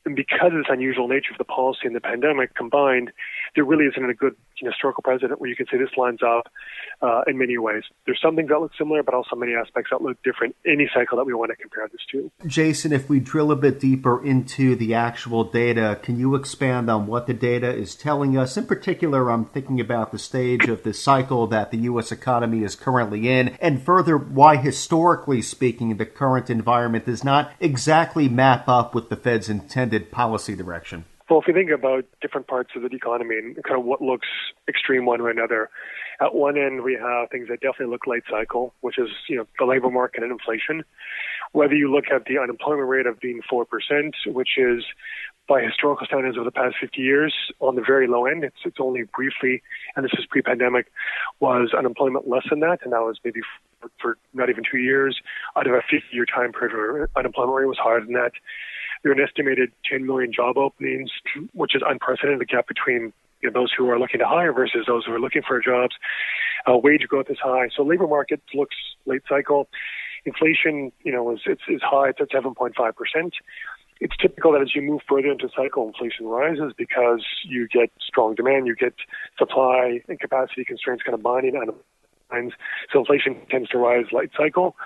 And 0.06 0.16
because 0.16 0.52
of 0.52 0.58
this 0.58 0.66
unusual 0.68 1.08
nature 1.08 1.32
of 1.32 1.38
the 1.38 1.44
policy 1.44 1.82
and 1.84 1.94
the 1.94 2.00
pandemic 2.00 2.54
combined, 2.54 3.12
there 3.54 3.64
really 3.64 3.84
isn't 3.84 4.02
a 4.02 4.14
good 4.14 4.34
you 4.56 4.64
know, 4.64 4.70
historical 4.70 5.02
precedent 5.02 5.40
where 5.40 5.50
you 5.50 5.56
can 5.56 5.66
say 5.70 5.76
this 5.76 5.90
lines 5.96 6.20
up 6.22 6.48
uh, 7.02 7.22
in 7.26 7.36
many 7.36 7.58
ways. 7.58 7.82
There's 8.06 8.20
some 8.22 8.36
things 8.36 8.48
that 8.48 8.60
look 8.60 8.72
similar, 8.78 9.02
but 9.02 9.14
also 9.14 9.36
many 9.36 9.54
aspects 9.54 9.90
that 9.90 10.02
look 10.02 10.22
different. 10.22 10.56
Any 10.66 10.88
cycle 10.94 11.18
that 11.18 11.24
we 11.24 11.34
want 11.34 11.50
to 11.50 11.56
compare 11.56 11.88
this 11.90 12.00
to. 12.12 12.30
Jason, 12.46 12.92
if 12.92 13.08
we 13.08 13.20
drill 13.20 13.50
a 13.50 13.56
bit 13.56 13.80
deeper 13.80 14.24
into 14.24 14.74
the 14.74 14.94
actual 14.94 15.44
data, 15.44 15.98
can 16.02 16.18
you 16.18 16.34
expand 16.34 16.90
on 16.90 17.06
what 17.06 17.26
the 17.26 17.34
data 17.34 17.70
is 17.70 17.94
telling 17.94 18.36
us? 18.38 18.56
In 18.56 18.66
particular, 18.66 19.30
I'm 19.30 19.44
thinking 19.44 19.80
about 19.80 20.12
the 20.12 20.18
stage 20.18 20.68
of 20.68 20.82
the 20.82 20.94
cycle 20.94 21.46
that 21.48 21.70
the 21.70 21.78
U.S. 21.78 22.10
economy 22.10 22.62
is 22.62 22.74
currently 22.74 23.28
in, 23.28 23.56
and 23.60 23.82
further, 23.82 24.16
why 24.16 24.56
historically 24.56 25.42
speaking, 25.42 25.96
the 25.96 26.06
current 26.06 26.48
environment 26.48 27.06
does 27.06 27.24
not 27.24 27.52
exactly 27.60 28.28
map 28.28 28.68
up 28.68 28.94
with 28.94 29.08
the 29.08 29.16
Fed's 29.16 29.48
intended 29.48 29.89
policy 29.98 30.54
direction. 30.54 31.04
Well, 31.28 31.40
if 31.40 31.46
you 31.46 31.54
think 31.54 31.70
about 31.70 32.04
different 32.20 32.48
parts 32.48 32.70
of 32.74 32.82
the 32.82 32.88
economy 32.88 33.36
and 33.38 33.54
kind 33.62 33.78
of 33.78 33.84
what 33.84 34.02
looks 34.02 34.26
extreme 34.68 35.06
one 35.06 35.20
or 35.20 35.30
another, 35.30 35.70
at 36.20 36.34
one 36.34 36.58
end 36.58 36.82
we 36.82 36.94
have 36.94 37.30
things 37.30 37.48
that 37.48 37.60
definitely 37.60 37.86
look 37.86 38.06
late 38.08 38.24
cycle, 38.28 38.74
which 38.80 38.98
is 38.98 39.08
you 39.28 39.36
know 39.36 39.46
the 39.58 39.64
labor 39.64 39.90
market 39.90 40.24
and 40.24 40.32
inflation. 40.32 40.82
Whether 41.52 41.74
you 41.74 41.92
look 41.92 42.06
at 42.12 42.24
the 42.24 42.38
unemployment 42.38 42.88
rate 42.88 43.06
of 43.06 43.20
being 43.20 43.42
four 43.48 43.64
percent, 43.64 44.16
which 44.26 44.58
is 44.58 44.82
by 45.48 45.62
historical 45.62 46.06
standards 46.06 46.36
over 46.36 46.44
the 46.44 46.52
past 46.52 46.76
50 46.80 47.00
years 47.00 47.34
on 47.58 47.74
the 47.74 47.82
very 47.82 48.06
low 48.08 48.26
end, 48.26 48.42
it's 48.42 48.62
it's 48.64 48.78
only 48.80 49.04
briefly, 49.14 49.62
and 49.94 50.04
this 50.04 50.12
is 50.18 50.26
pre-pandemic, 50.26 50.86
was 51.38 51.72
unemployment 51.76 52.28
less 52.28 52.44
than 52.50 52.58
that, 52.60 52.78
and 52.82 52.92
that 52.92 53.02
was 53.02 53.18
maybe 53.24 53.40
for, 53.80 53.90
for 54.00 54.18
not 54.34 54.50
even 54.50 54.64
two 54.68 54.78
years. 54.78 55.20
Out 55.56 55.66
of 55.68 55.74
a 55.74 55.82
50-year 55.92 56.26
time 56.26 56.52
period, 56.52 56.76
where 56.76 57.08
unemployment 57.16 57.56
rate 57.56 57.66
was 57.66 57.78
higher 57.78 58.00
than 58.00 58.14
that. 58.14 58.32
There 59.02 59.12
are 59.12 59.14
an 59.14 59.20
estimated 59.20 59.72
10 59.90 60.06
million 60.06 60.32
job 60.32 60.58
openings, 60.58 61.10
which 61.52 61.74
is 61.74 61.82
unprecedented. 61.86 62.40
The 62.40 62.46
gap 62.46 62.68
between 62.68 63.12
you 63.40 63.50
know, 63.50 63.60
those 63.60 63.72
who 63.76 63.88
are 63.90 63.98
looking 63.98 64.20
to 64.20 64.26
hire 64.26 64.52
versus 64.52 64.84
those 64.86 65.06
who 65.06 65.12
are 65.12 65.20
looking 65.20 65.42
for 65.46 65.60
jobs. 65.60 65.94
Uh, 66.68 66.76
wage 66.76 67.06
growth 67.08 67.26
is 67.30 67.38
high, 67.42 67.68
so 67.74 67.82
labor 67.82 68.06
market 68.06 68.42
looks 68.54 68.76
late 69.06 69.22
cycle. 69.28 69.68
Inflation, 70.26 70.92
you 71.02 71.12
know, 71.12 71.32
is 71.32 71.40
it's, 71.46 71.82
high. 71.82 72.10
It's 72.10 72.20
at 72.20 72.30
7.5 72.30 72.74
percent. 72.94 73.34
It's 74.00 74.16
typical 74.16 74.52
that 74.52 74.62
as 74.62 74.74
you 74.74 74.82
move 74.82 75.00
further 75.08 75.30
into 75.30 75.48
cycle, 75.54 75.86
inflation 75.86 76.26
rises 76.26 76.72
because 76.76 77.24
you 77.44 77.68
get 77.68 77.90
strong 78.00 78.34
demand, 78.34 78.66
you 78.66 78.74
get 78.74 78.94
supply 79.38 80.00
and 80.08 80.18
capacity 80.18 80.64
constraints 80.64 81.02
kind 81.02 81.14
of 81.14 81.22
binding 81.22 81.56
on. 81.56 81.68
So 82.92 83.00
inflation 83.00 83.36
tends 83.50 83.68
to 83.70 83.78
rise 83.78 84.06
late 84.12 84.30
cycle. 84.36 84.76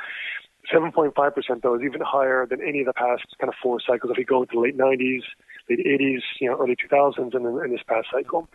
7.5% 0.73 1.63
though 1.63 1.75
is 1.75 1.83
even 1.83 2.01
higher 2.01 2.47
than 2.47 2.61
any 2.63 2.81
of 2.81 2.87
the 2.87 2.93
past 2.93 3.23
kind 3.41 3.49
of 3.49 3.55
four 3.63 3.81
cycles. 3.81 4.13
If 4.13 4.19
you 4.19 4.25
go 4.25 4.43
into 4.43 4.55
the 4.55 4.61
late 4.61 4.77
90s, 4.77 5.23
late 5.69 5.85
80s, 5.87 6.21
you 6.41 6.51
know, 6.51 6.57
early 6.59 6.77
2000s, 6.77 7.35
and 7.35 7.45
then 7.45 7.61
in 7.65 7.71
this 7.71 7.83
past 7.87 8.09
cycle, 8.13 8.49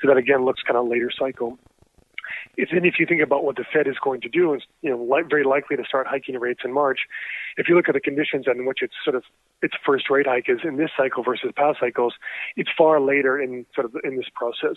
so 0.00 0.08
that 0.08 0.16
again 0.16 0.44
looks 0.44 0.62
kind 0.62 0.76
of 0.76 0.88
later 0.88 1.10
cycle. 1.16 1.58
If, 2.56 2.70
and 2.72 2.84
if 2.84 2.94
you 2.98 3.06
think 3.06 3.22
about 3.22 3.44
what 3.44 3.56
the 3.56 3.64
Fed 3.72 3.86
is 3.86 3.96
going 4.02 4.20
to 4.22 4.28
do, 4.28 4.54
it's 4.54 4.64
you 4.82 4.90
know 4.90 5.02
li- 5.02 5.24
very 5.28 5.44
likely 5.44 5.76
to 5.76 5.84
start 5.84 6.06
hiking 6.06 6.38
rates 6.38 6.60
in 6.64 6.72
March. 6.72 7.00
If 7.56 7.68
you 7.68 7.74
look 7.74 7.88
at 7.88 7.94
the 7.94 8.00
conditions 8.00 8.46
in 8.46 8.66
which 8.66 8.78
it's 8.82 8.94
sort 9.04 9.16
of 9.16 9.24
its 9.62 9.74
first 9.84 10.10
rate 10.10 10.26
hike 10.26 10.48
is 10.48 10.58
in 10.64 10.76
this 10.76 10.90
cycle 10.96 11.22
versus 11.22 11.50
past 11.56 11.78
cycles, 11.80 12.14
it's 12.56 12.70
far 12.76 13.00
later 13.00 13.40
in 13.40 13.64
sort 13.74 13.86
of 13.86 13.96
in 14.04 14.16
this 14.16 14.26
process. 14.34 14.76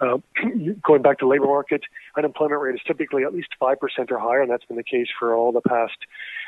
Uh, 0.00 0.18
going 0.82 1.02
back 1.02 1.18
to 1.18 1.28
labor 1.28 1.46
market, 1.46 1.82
unemployment 2.16 2.60
rate 2.60 2.74
is 2.74 2.80
typically 2.86 3.24
at 3.24 3.34
least 3.34 3.48
five 3.58 3.78
percent 3.78 4.10
or 4.10 4.18
higher, 4.18 4.40
and 4.40 4.50
that's 4.50 4.64
been 4.64 4.76
the 4.76 4.84
case 4.84 5.08
for 5.18 5.34
all 5.34 5.52
the 5.52 5.60
past 5.60 5.98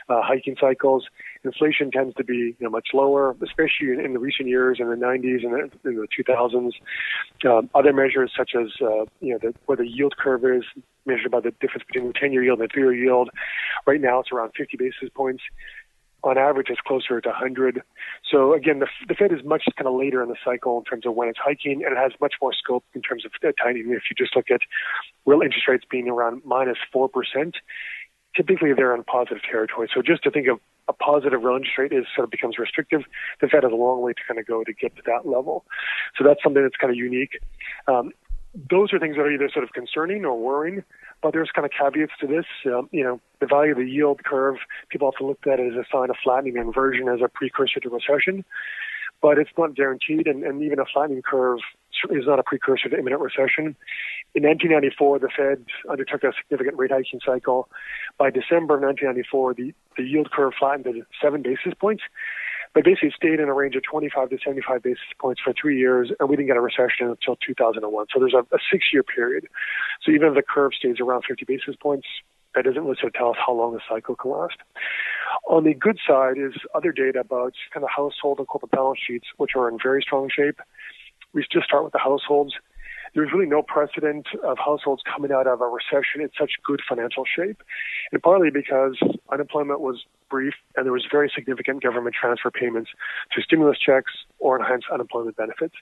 uh, 0.08 0.20
hiking 0.22 0.56
cycles. 0.60 1.06
Inflation 1.44 1.90
tends 1.90 2.14
to 2.16 2.24
be 2.24 2.34
you 2.34 2.56
know, 2.60 2.70
much 2.70 2.88
lower, 2.92 3.36
especially 3.42 3.92
in, 3.92 4.00
in 4.00 4.12
the 4.12 4.18
recent 4.18 4.48
years 4.48 4.78
in 4.80 4.88
the 4.88 4.96
90s 4.96 5.44
and 5.44 5.72
in 5.84 5.96
the 5.96 6.08
2000s. 6.18 6.72
Um, 7.46 7.70
other 7.74 7.92
measures 7.92 8.32
such 8.36 8.52
as 8.54 8.68
uh, 8.80 9.04
you 9.20 9.32
know 9.32 9.38
the, 9.40 9.54
where 9.66 9.76
the 9.76 9.88
yield 9.88 10.16
curve 10.16 10.44
is 10.44 10.64
measured 11.06 11.30
by 11.30 11.40
the 11.40 11.50
difference 11.60 11.84
between 11.86 12.08
the 12.08 12.14
10-year 12.14 12.42
yield 12.42 12.60
and 12.60 12.68
the 12.68 12.72
three-year 12.72 12.94
yield. 12.94 13.28
Right 13.86 14.00
now, 14.00 14.20
it's 14.20 14.32
around 14.32 14.52
50 14.56 14.76
basis 14.76 15.10
points. 15.14 15.42
On 16.22 16.38
average, 16.38 16.68
it's 16.70 16.80
closer 16.80 17.20
to 17.20 17.28
100. 17.28 17.82
So 18.30 18.54
again, 18.54 18.78
the, 18.78 18.86
the 19.06 19.14
Fed 19.14 19.30
is 19.30 19.44
much 19.44 19.64
kind 19.76 19.86
of 19.86 19.94
later 19.94 20.22
in 20.22 20.30
the 20.30 20.36
cycle 20.42 20.78
in 20.78 20.84
terms 20.84 21.04
of 21.04 21.14
when 21.14 21.28
it's 21.28 21.38
hiking, 21.38 21.84
and 21.84 21.92
it 21.92 21.98
has 21.98 22.12
much 22.18 22.34
more 22.40 22.54
scope 22.54 22.82
in 22.94 23.02
terms 23.02 23.26
of 23.26 23.32
tightening. 23.42 23.90
If 23.90 24.04
you 24.08 24.16
just 24.16 24.34
look 24.34 24.50
at 24.50 24.60
real 25.26 25.42
interest 25.42 25.68
rates 25.68 25.84
being 25.88 26.08
around 26.08 26.40
minus 26.46 26.78
four 26.90 27.10
percent, 27.10 27.56
typically 28.36 28.72
they're 28.72 28.92
on 28.92 29.04
positive 29.04 29.42
territory. 29.42 29.88
So 29.94 30.02
just 30.02 30.22
to 30.24 30.30
think 30.30 30.48
of 30.48 30.58
a 30.88 30.92
positive 30.92 31.40
interest 31.40 31.78
rate 31.78 31.92
is 31.92 32.04
sort 32.14 32.24
of 32.24 32.30
becomes 32.30 32.58
restrictive. 32.58 33.02
The 33.40 33.48
Fed 33.48 33.62
has 33.62 33.72
a 33.72 33.76
long 33.76 34.02
way 34.02 34.12
to 34.12 34.20
kind 34.26 34.38
of 34.38 34.46
go 34.46 34.64
to 34.64 34.72
get 34.72 34.94
to 34.96 35.02
that 35.06 35.26
level. 35.26 35.64
So 36.18 36.24
that's 36.24 36.42
something 36.42 36.62
that's 36.62 36.76
kind 36.76 36.90
of 36.90 36.96
unique. 36.96 37.40
Um, 37.88 38.12
those 38.70 38.92
are 38.92 38.98
things 38.98 39.16
that 39.16 39.22
are 39.22 39.32
either 39.32 39.48
sort 39.52 39.64
of 39.64 39.72
concerning 39.72 40.24
or 40.24 40.38
worrying, 40.38 40.84
but 41.22 41.32
there's 41.32 41.50
kind 41.52 41.64
of 41.64 41.72
caveats 41.72 42.12
to 42.20 42.26
this. 42.26 42.44
Um, 42.66 42.88
you 42.92 43.02
know, 43.02 43.20
the 43.40 43.46
value 43.46 43.72
of 43.72 43.78
the 43.78 43.88
yield 43.88 44.22
curve, 44.24 44.56
people 44.90 45.08
often 45.08 45.26
look 45.26 45.44
at 45.46 45.58
it 45.58 45.72
as 45.72 45.78
a 45.78 45.84
sign 45.90 46.10
of 46.10 46.16
flattening 46.22 46.56
inversion 46.56 47.08
as 47.08 47.20
a 47.24 47.28
precursor 47.28 47.80
to 47.80 47.88
recession, 47.88 48.44
but 49.20 49.38
it's 49.38 49.50
not 49.58 49.74
guaranteed, 49.74 50.28
and, 50.28 50.44
and 50.44 50.62
even 50.62 50.78
a 50.78 50.84
flattening 50.84 51.22
curve 51.22 51.60
is 52.10 52.26
not 52.26 52.38
a 52.38 52.42
precursor 52.42 52.88
to 52.88 52.98
imminent 52.98 53.20
recession. 53.20 53.76
In 54.34 54.42
1994, 54.42 55.18
the 55.18 55.28
Fed 55.34 55.64
undertook 55.88 56.24
a 56.24 56.32
significant 56.36 56.78
rate 56.78 56.90
hiking 56.90 57.20
cycle. 57.24 57.68
By 58.18 58.30
December 58.30 58.76
of 58.76 58.82
1994, 58.82 59.54
the, 59.54 59.74
the 59.96 60.02
yield 60.02 60.30
curve 60.30 60.52
flattened 60.58 60.84
to 60.84 61.02
seven 61.22 61.42
basis 61.42 61.74
points, 61.78 62.02
but 62.74 62.84
basically 62.84 63.12
stayed 63.14 63.40
in 63.40 63.48
a 63.48 63.54
range 63.54 63.76
of 63.76 63.82
25 63.82 64.30
to 64.30 64.38
75 64.44 64.82
basis 64.82 65.04
points 65.20 65.40
for 65.42 65.52
three 65.52 65.78
years, 65.78 66.10
and 66.18 66.28
we 66.28 66.36
didn't 66.36 66.48
get 66.48 66.56
a 66.56 66.60
recession 66.60 67.08
until 67.08 67.36
2001. 67.36 68.06
So 68.12 68.18
there's 68.18 68.34
a, 68.34 68.42
a 68.54 68.58
six-year 68.70 69.04
period. 69.04 69.46
So 70.02 70.10
even 70.10 70.28
if 70.28 70.34
the 70.34 70.42
curve 70.42 70.72
stays 70.76 70.96
around 71.00 71.24
50 71.28 71.44
basis 71.46 71.76
points, 71.76 72.06
that 72.54 72.64
doesn't 72.64 72.84
really 72.84 72.96
tell 73.14 73.30
us 73.30 73.36
how 73.44 73.52
long 73.52 73.72
the 73.74 73.80
cycle 73.88 74.14
can 74.14 74.30
last. 74.30 74.56
On 75.48 75.64
the 75.64 75.74
good 75.74 75.98
side 76.06 76.38
is 76.38 76.54
other 76.74 76.92
data 76.92 77.20
about 77.20 77.54
kind 77.72 77.84
of 77.84 77.90
household 77.94 78.38
and 78.38 78.46
corporate 78.46 78.70
balance 78.70 79.00
sheets, 79.04 79.26
which 79.36 79.52
are 79.56 79.68
in 79.68 79.78
very 79.82 80.02
strong 80.02 80.28
shape. 80.34 80.60
We 81.34 81.44
just 81.52 81.66
start 81.66 81.84
with 81.84 81.92
the 81.92 81.98
households 81.98 82.54
there's 83.14 83.32
really 83.32 83.46
no 83.46 83.62
precedent 83.62 84.26
of 84.42 84.58
households 84.58 85.02
coming 85.02 85.30
out 85.30 85.46
of 85.46 85.60
a 85.60 85.66
recession 85.66 86.20
in 86.20 86.30
such 86.38 86.52
good 86.64 86.80
financial 86.86 87.24
shape. 87.24 87.62
And 88.12 88.22
partly 88.22 88.50
because 88.50 88.98
unemployment 89.32 89.80
was 89.80 90.04
brief 90.28 90.54
and 90.76 90.84
there 90.84 90.92
was 90.92 91.06
very 91.10 91.30
significant 91.34 91.82
government 91.82 92.16
transfer 92.20 92.50
payments 92.50 92.90
to 93.32 93.42
stimulus 93.42 93.78
checks 93.78 94.12
or 94.38 94.58
enhanced 94.58 94.86
unemployment 94.92 95.36
benefits. 95.36 95.74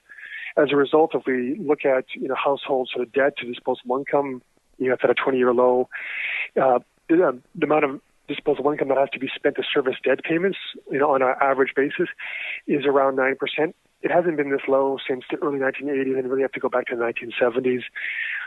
As 0.57 0.71
a 0.71 0.75
result, 0.75 1.15
if 1.15 1.23
we 1.25 1.55
look 1.59 1.85
at 1.85 2.05
you 2.13 2.27
know 2.27 2.35
households 2.35 2.91
sort 2.93 3.07
of 3.07 3.11
debt 3.11 3.37
to 3.37 3.47
disposable 3.47 3.97
income, 3.97 4.43
you 4.77 4.87
know 4.87 4.93
it's 4.93 5.03
at 5.03 5.09
a 5.09 5.15
20-year 5.15 5.53
low. 5.53 5.89
Uh, 6.61 6.79
the, 7.09 7.41
the 7.55 7.65
amount 7.65 7.85
of 7.85 8.01
disposable 8.27 8.71
income 8.71 8.89
that 8.89 8.97
has 8.97 9.09
to 9.09 9.19
be 9.19 9.29
spent 9.35 9.55
to 9.55 9.63
service 9.73 9.95
debt 10.03 10.23
payments, 10.23 10.57
you 10.91 10.99
know, 10.99 11.09
on 11.09 11.23
an 11.23 11.33
average 11.41 11.73
basis, 11.75 12.07
is 12.67 12.85
around 12.85 13.15
nine 13.15 13.35
percent 13.35 13.75
it 14.03 14.11
hasn't 14.11 14.35
been 14.35 14.51
this 14.51 14.61
low 14.67 14.97
since 15.07 15.23
the 15.31 15.37
early 15.37 15.59
1980s, 15.59 16.19
and 16.19 16.29
really 16.29 16.41
have 16.41 16.51
to 16.51 16.59
go 16.59 16.69
back 16.69 16.87
to 16.87 16.95
the 16.95 17.01
1970s. 17.01 17.83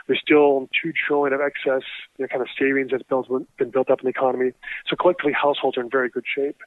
There's 0.05 0.19
still 0.21 0.69
two 0.81 0.93
trillion 0.93 1.33
of 1.33 1.41
excess, 1.41 1.81
you 2.17 2.23
know, 2.23 2.27
kind 2.27 2.41
of 2.41 2.47
savings 2.57 2.91
that's 2.91 3.03
built, 3.03 3.27
been 3.57 3.71
built 3.71 3.89
up 3.89 3.99
in 3.99 4.05
the 4.05 4.11
economy. 4.11 4.51
So 4.87 4.95
collectively, 4.95 5.33
households 5.33 5.77
are 5.77 5.81
in 5.81 5.89
very 5.89 6.09
good 6.09 6.25
shape. 6.33 6.57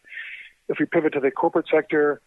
If 0.69 0.79
we 0.81 0.87
pivot 0.87 1.13
to 1.15 1.21
the 1.21 1.31
corporate 1.31 1.67
sector, 1.73 2.21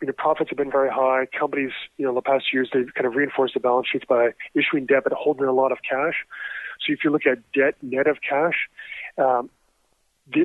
you 0.00 0.06
know, 0.06 0.14
profits 0.16 0.50
have 0.50 0.56
been 0.56 0.70
very 0.70 0.90
high. 0.90 1.26
Companies, 1.38 1.72
you 1.98 2.04
know, 2.04 2.10
in 2.10 2.14
the 2.14 2.22
past 2.22 2.52
years, 2.52 2.70
they've 2.72 2.92
kind 2.94 3.06
of 3.06 3.14
reinforced 3.14 3.54
the 3.54 3.60
balance 3.60 3.88
sheets 3.92 4.04
by 4.08 4.30
issuing 4.54 4.86
debt 4.86 5.02
but 5.04 5.12
holding 5.12 5.46
a 5.46 5.52
lot 5.52 5.72
of 5.72 5.78
cash. 5.88 6.24
So 6.86 6.92
if 6.92 7.00
you 7.04 7.10
look 7.10 7.26
at 7.26 7.38
debt 7.52 7.74
net 7.82 8.06
of 8.06 8.18
cash, 8.26 8.68
um, 9.18 9.50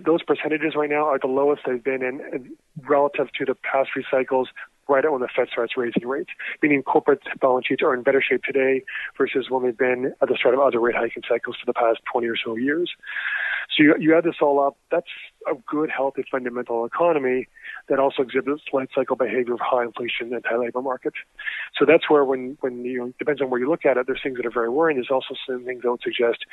those 0.06 0.24
percentages 0.24 0.74
right 0.76 0.90
now 0.90 1.06
are 1.06 1.20
the 1.20 1.28
lowest 1.28 1.64
they've 1.66 1.84
been 1.84 2.04
in, 2.04 2.22
in 2.34 2.56
relative 2.88 3.28
to 3.38 3.46
the 3.46 3.56
past 3.56 3.90
few 3.94 4.04
cycles 4.10 4.50
right 4.88 5.10
when 5.12 5.22
the 5.22 5.28
Fed 5.36 5.48
starts 5.52 5.74
raising 5.78 6.08
rates, 6.08 6.30
meaning 6.62 6.84
corporate 6.84 7.22
balance 7.42 7.66
sheets 7.68 7.82
are 7.82 7.94
in 7.94 8.04
better 8.04 8.22
shape 8.22 8.44
today 8.44 8.84
versus 9.18 9.48
when 9.50 9.64
they've 9.64 9.78
been 9.78 10.14
at 10.22 10.28
the 10.28 10.36
start 10.40 10.54
of 10.54 10.60
other 10.60 10.80
rate 10.80 10.96
hiking 10.96 11.24
cycles 11.28 11.56
for 11.60 11.66
the 11.66 11.74
past 11.74 12.00
20 12.12 12.28
or 12.28 12.36
so 12.38 12.56
years. 12.56 12.92
So 13.76 13.84
you, 13.84 13.96
you 14.00 14.16
add 14.16 14.24
this 14.24 14.36
all 14.42 14.60
up, 14.60 14.78
that's 14.92 15.10
a 15.48 15.56
good, 15.68 15.90
healthy, 15.90 16.24
fundamental 16.30 16.86
economy 16.86 17.48
that 17.90 18.00
also 18.00 18.24
exhibits 18.24 18.64
life 18.74 18.90
cycle 18.96 19.16
behavior 19.16 19.54
of 19.54 19.60
high 19.60 19.84
inflation 19.84 20.34
and 20.34 20.44
high 20.46 20.58
labor 20.58 20.82
markets. 20.82 21.18
So 21.78 21.86
that's 21.86 22.10
where 22.10 22.26
when, 22.26 22.58
when 22.62 22.84
you 22.84 23.00
know, 23.00 23.14
depends 23.20 23.42
on 23.42 23.50
where 23.50 23.60
you 23.60 23.70
look 23.70 23.86
at 23.86 23.98
it, 23.98 24.08
there's 24.08 24.22
things 24.24 24.38
that 24.38 24.46
are 24.46 24.52
very 24.52 24.70
worrying. 24.70 24.98
There's 24.98 25.12
also 25.12 25.36
some 25.48 25.66
things 25.66 25.84
that 25.84 25.92
would 25.92 26.02
suggest, 26.02 26.46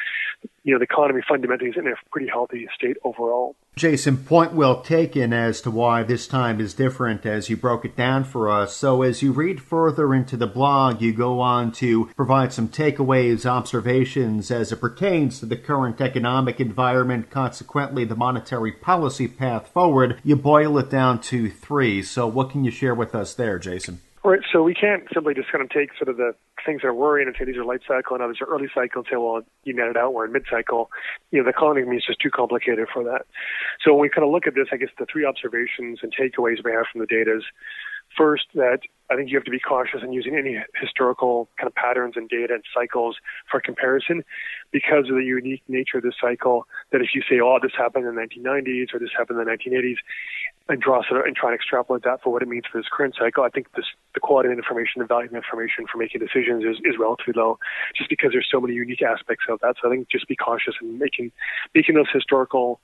you 0.64 0.72
know, 0.72 0.78
the 0.78 0.84
economy 0.84 1.22
fundamentally 1.26 1.70
is 1.70 1.76
in 1.76 1.86
a 1.86 1.94
pretty 2.10 2.28
healthy 2.28 2.68
state 2.74 2.96
overall. 3.04 3.56
Jason, 3.74 4.18
point 4.18 4.52
well 4.52 4.82
taken 4.82 5.32
as 5.32 5.62
to 5.62 5.70
why 5.70 6.02
this 6.02 6.26
time 6.26 6.60
is 6.60 6.74
different 6.74 7.24
as 7.24 7.48
you 7.48 7.56
broke 7.56 7.86
it 7.86 7.96
down 7.96 8.22
for 8.22 8.50
us. 8.50 8.76
So 8.76 9.00
as 9.00 9.22
you 9.22 9.32
read 9.32 9.62
further 9.62 10.14
into 10.14 10.36
the 10.36 10.46
blog, 10.46 11.00
you 11.00 11.14
go 11.14 11.40
on 11.40 11.72
to 11.72 12.10
provide 12.14 12.52
some 12.52 12.68
takeaways, 12.68 13.46
observations 13.46 14.50
as 14.50 14.72
it 14.72 14.76
pertains 14.76 15.40
to 15.40 15.46
the 15.46 15.56
current 15.56 16.02
economic 16.02 16.60
environment, 16.60 17.30
consequently 17.30 18.04
the 18.04 18.14
monetary 18.14 18.72
policy 18.82 19.28
path 19.28 19.68
forward. 19.68 20.20
You 20.22 20.36
boil 20.36 20.76
it 20.78 20.90
down 20.90 21.20
to 21.22 21.48
three. 21.48 22.02
So, 22.02 22.26
what 22.26 22.50
can 22.50 22.64
you 22.64 22.70
share 22.70 22.94
with 22.94 23.14
us 23.14 23.34
there, 23.34 23.58
Jason? 23.58 24.00
Right. 24.24 24.40
So 24.52 24.62
we 24.62 24.72
can't 24.72 25.02
simply 25.12 25.34
just 25.34 25.50
kind 25.50 25.64
of 25.64 25.70
take 25.70 25.90
sort 25.98 26.08
of 26.08 26.16
the 26.16 26.34
things 26.64 26.82
that 26.82 26.88
are 26.88 26.94
worrying 26.94 27.26
and 27.26 27.36
say 27.36 27.44
these 27.44 27.56
are 27.56 27.64
late 27.64 27.80
cycle 27.88 28.14
and 28.14 28.22
others 28.22 28.38
are 28.40 28.46
early 28.46 28.68
cycle 28.72 29.00
and 29.00 29.06
say, 29.10 29.16
well, 29.16 29.42
you 29.64 29.74
net 29.74 29.88
it 29.88 29.96
out, 29.96 30.14
we're 30.14 30.26
in 30.26 30.32
mid 30.32 30.44
cycle. 30.48 30.90
You 31.32 31.38
know, 31.38 31.44
the 31.44 31.50
economy 31.50 31.96
is 31.96 32.04
just 32.06 32.20
too 32.20 32.30
complicated 32.30 32.86
for 32.92 33.02
that. 33.02 33.26
So 33.84 33.92
when 33.92 34.02
we 34.02 34.08
kind 34.08 34.24
of 34.24 34.30
look 34.30 34.46
at 34.46 34.54
this, 34.54 34.68
I 34.70 34.76
guess 34.76 34.90
the 34.96 35.06
three 35.10 35.24
observations 35.24 36.00
and 36.02 36.14
takeaways 36.14 36.64
we 36.64 36.70
have 36.70 36.86
from 36.92 37.00
the 37.00 37.06
data 37.06 37.38
is 37.38 37.42
First, 38.16 38.46
that 38.54 38.80
I 39.10 39.16
think 39.16 39.30
you 39.30 39.36
have 39.36 39.44
to 39.44 39.50
be 39.50 39.60
cautious 39.60 40.00
in 40.02 40.12
using 40.12 40.36
any 40.36 40.58
historical 40.80 41.48
kind 41.58 41.66
of 41.66 41.74
patterns 41.74 42.14
and 42.16 42.28
data 42.28 42.54
and 42.54 42.64
cycles 42.74 43.16
for 43.50 43.60
comparison 43.60 44.24
because 44.70 45.08
of 45.10 45.16
the 45.16 45.24
unique 45.24 45.62
nature 45.68 45.98
of 45.98 46.02
this 46.02 46.14
cycle. 46.20 46.66
That 46.92 47.02
if 47.02 47.14
you 47.14 47.22
say, 47.28 47.40
oh, 47.40 47.58
this 47.62 47.72
happened 47.76 48.06
in 48.06 48.14
the 48.14 48.20
1990s 48.20 48.94
or 48.94 48.98
this 48.98 49.10
happened 49.16 49.38
in 49.38 49.46
the 49.46 49.52
1980s, 49.52 49.96
and 50.68 50.80
draw 50.80 51.02
sort 51.06 51.20
of 51.20 51.26
and 51.26 51.36
try 51.36 51.50
and 51.50 51.56
extrapolate 51.56 52.04
that 52.04 52.22
for 52.22 52.32
what 52.32 52.42
it 52.42 52.48
means 52.48 52.64
for 52.70 52.78
this 52.78 52.86
current 52.90 53.14
cycle, 53.18 53.44
I 53.44 53.50
think 53.50 53.72
this, 53.74 53.84
the 54.14 54.20
quality 54.20 54.48
of 54.48 54.56
information, 54.56 55.00
the 55.00 55.06
value 55.06 55.28
of 55.28 55.34
information 55.34 55.86
for 55.90 55.98
making 55.98 56.20
decisions 56.20 56.64
is, 56.64 56.78
is 56.84 56.98
relatively 56.98 57.34
low, 57.36 57.58
just 57.96 58.08
because 58.08 58.30
there's 58.32 58.48
so 58.50 58.60
many 58.60 58.74
unique 58.74 59.02
aspects 59.02 59.44
of 59.48 59.60
that. 59.60 59.76
So 59.82 59.88
I 59.88 59.92
think 59.92 60.08
just 60.08 60.28
be 60.28 60.36
cautious 60.36 60.74
in 60.80 60.98
making 60.98 61.32
making 61.74 61.96
those 61.96 62.10
historical 62.12 62.80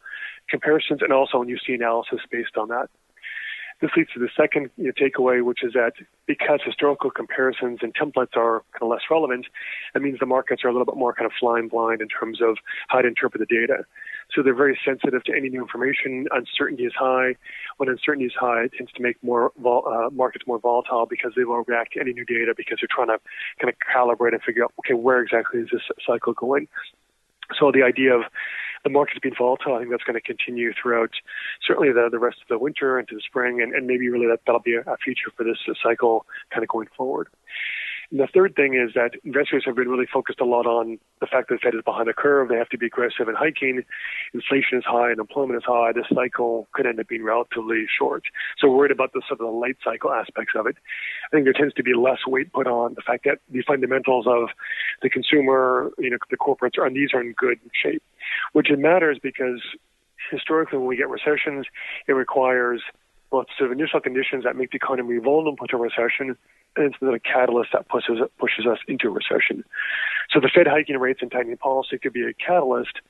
comparisons, 0.51 1.01
and 1.03 1.13
also 1.13 1.39
when 1.39 1.49
you 1.49 1.59
see 1.65 1.75
analysis 1.75 2.21
based 2.31 2.57
on 2.57 2.69
that. 2.69 2.91
This 3.81 3.91
leads 3.97 4.11
to 4.13 4.19
the 4.19 4.29
second 4.37 4.71
you 4.77 4.87
know, 4.87 4.93
takeaway, 4.93 5.45
which 5.45 5.63
is 5.63 5.73
that 5.75 5.93
because 6.27 6.61
historical 6.65 7.11
comparisons 7.11 7.79
and 7.81 7.95
templates 7.95 8.37
are 8.37 8.65
kind 8.73 8.83
of 8.83 8.89
less 8.89 9.03
relevant, 9.09 9.47
that 9.95 10.01
means 10.01 10.19
the 10.19 10.27
markets 10.27 10.65
are 10.65 10.69
a 10.69 10.73
little 10.73 10.85
bit 10.85 10.97
more 10.97 11.15
kind 11.15 11.27
of 11.27 11.33
flying 11.39 11.69
blind 11.69 12.01
in 12.01 12.09
terms 12.09 12.41
of 12.43 12.57
how 12.89 13.01
to 13.01 13.07
interpret 13.07 13.39
the 13.39 13.47
data. 13.47 13.85
So 14.35 14.43
they're 14.43 14.55
very 14.55 14.79
sensitive 14.85 15.23
to 15.25 15.33
any 15.35 15.49
new 15.49 15.63
information. 15.63 16.27
Uncertainty 16.33 16.85
is 16.85 16.93
high. 16.99 17.37
When 17.77 17.89
uncertainty 17.89 18.27
is 18.27 18.35
high, 18.39 18.65
it 18.65 18.73
tends 18.77 18.93
to 18.93 19.03
make 19.03 19.23
more 19.23 19.53
vol- 19.63 19.87
uh, 19.87 20.11
markets 20.11 20.45
more 20.47 20.59
volatile 20.59 21.07
because 21.07 21.33
they 21.37 21.45
will 21.45 21.63
react 21.67 21.93
to 21.95 22.01
any 22.01 22.13
new 22.13 22.25
data 22.25 22.55
because 22.57 22.79
they're 22.81 22.89
trying 22.91 23.17
to 23.17 23.23
kind 23.61 23.73
of 23.73 23.77
calibrate 23.79 24.33
and 24.33 24.43
figure 24.43 24.65
out, 24.65 24.73
okay, 24.81 24.95
where 24.95 25.21
exactly 25.21 25.61
is 25.61 25.69
this 25.73 25.83
cycle 26.05 26.33
going? 26.33 26.69
So 27.59 27.73
the 27.73 27.83
idea 27.83 28.15
of 28.15 28.25
the 28.85 28.91
market's 28.91 29.21
been 29.21 29.35
volatile. 29.37 29.75
I 29.75 29.79
think 29.79 29.91
that's 29.91 30.05
going 30.05 30.21
to 30.21 30.21
continue 30.21 30.73
throughout 30.81 31.11
certainly 31.67 31.93
the, 31.93 32.09
the 32.11 32.19
rest 32.19 32.39
of 32.43 32.49
the 32.49 32.59
winter 32.59 32.99
into 32.99 33.15
the 33.15 33.21
spring, 33.21 33.61
and, 33.61 33.73
and 33.75 33.87
maybe 33.87 34.09
really 34.09 34.27
that, 34.27 34.41
that'll 34.47 34.61
be 34.61 34.75
a, 34.75 34.81
a 34.81 34.97
feature 35.05 35.31
for 35.37 35.45
this 35.45 35.59
cycle 35.83 36.27
kind 36.51 36.63
of 36.63 36.69
going 36.69 36.89
forward. 36.97 37.29
And 38.11 38.21
the 38.21 38.27
third 38.27 38.55
thing 38.57 38.75
is 38.75 38.95
that 38.95 39.11
investors 39.23 39.65
have 39.67 39.77
been 39.77 39.89
really 39.89 40.07
focused 40.11 40.41
a 40.41 40.45
lot 40.45 40.67
on 40.67 40.99
the 41.21 41.27
fact 41.27 41.49
that 41.49 41.57
the 41.57 41.59
Fed 41.59 41.75
is 41.75 41.83
behind 41.85 42.09
the 42.09 42.15
curve. 42.15 42.49
They 42.49 42.57
have 42.57 42.71
to 42.71 42.79
be 42.79 42.87
aggressive 42.87 43.29
in 43.29 43.35
hiking. 43.35 43.83
Inflation 44.33 44.79
is 44.79 44.85
high 44.87 45.11
and 45.11 45.21
employment 45.21 45.59
is 45.59 45.65
high. 45.67 45.93
This 45.93 46.07
cycle 46.15 46.69
could 46.73 46.87
end 46.87 46.99
up 47.01 47.09
being 47.09 47.23
relatively 47.23 47.85
short. 47.87 48.23
So 48.59 48.71
worried 48.71 48.93
about 48.93 49.13
the 49.13 49.21
sort 49.29 49.41
of 49.41 49.47
the 49.47 49.53
late 49.53 49.77
cycle 49.85 50.11
aspects 50.11 50.55
of 50.57 50.67
it. 50.67 50.77
I 51.27 51.37
think 51.37 51.45
there 51.45 51.53
tends 51.53 51.75
to 51.75 51.83
be 51.83 51.95
less 51.95 52.21
weight 52.27 52.51
put 52.53 52.67
on 52.67 52.95
the 52.95 53.03
fact 53.03 53.25
that 53.25 53.41
the 53.51 53.63
fundamentals 53.67 54.27
of 54.27 54.49
the 55.03 55.11
consumer, 55.11 55.91
you 55.99 56.09
know, 56.09 56.19
the 56.31 56.39
corporates, 56.39 56.79
are, 56.79 56.89
these 56.89 57.11
are 57.13 57.21
in 57.21 57.33
good 57.33 57.59
shape, 57.75 58.03
which 58.55 58.71
it 58.71 58.79
matters 58.79 59.19
because 59.23 59.61
historically 60.31 60.79
when 60.79 60.89
we 60.89 60.97
get 60.97 61.11
recessions, 61.11 61.67
it 62.07 62.13
requires 62.13 62.81
well, 63.31 63.45
sort 63.59 63.71
of 63.71 63.79
initial 63.79 64.01
conditions 64.01 64.45
that 64.45 64.57
make 64.57 64.71
the 64.71 64.77
economy 64.77 65.19
vulnerable 65.19 65.67
to 65.67 65.77
recession 65.77 66.37
and 66.79 66.95
it's 66.95 67.03
a 67.03 67.19
catalyst 67.19 67.71
that 67.73 67.89
pushes 67.89 68.19
pushes 68.39 68.67
us 68.67 68.79
into 68.87 69.09
a 69.09 69.11
recession. 69.11 69.65
So 70.31 70.41
the 70.41 70.51
Fed 70.55 70.67
hiking 70.67 70.97
rates 70.99 71.21
and 71.23 71.31
tightening 71.31 71.57
policy 71.57 71.99
could 71.99 72.13
be 72.13 72.23
a 72.23 72.33
catalyst, 72.33 73.01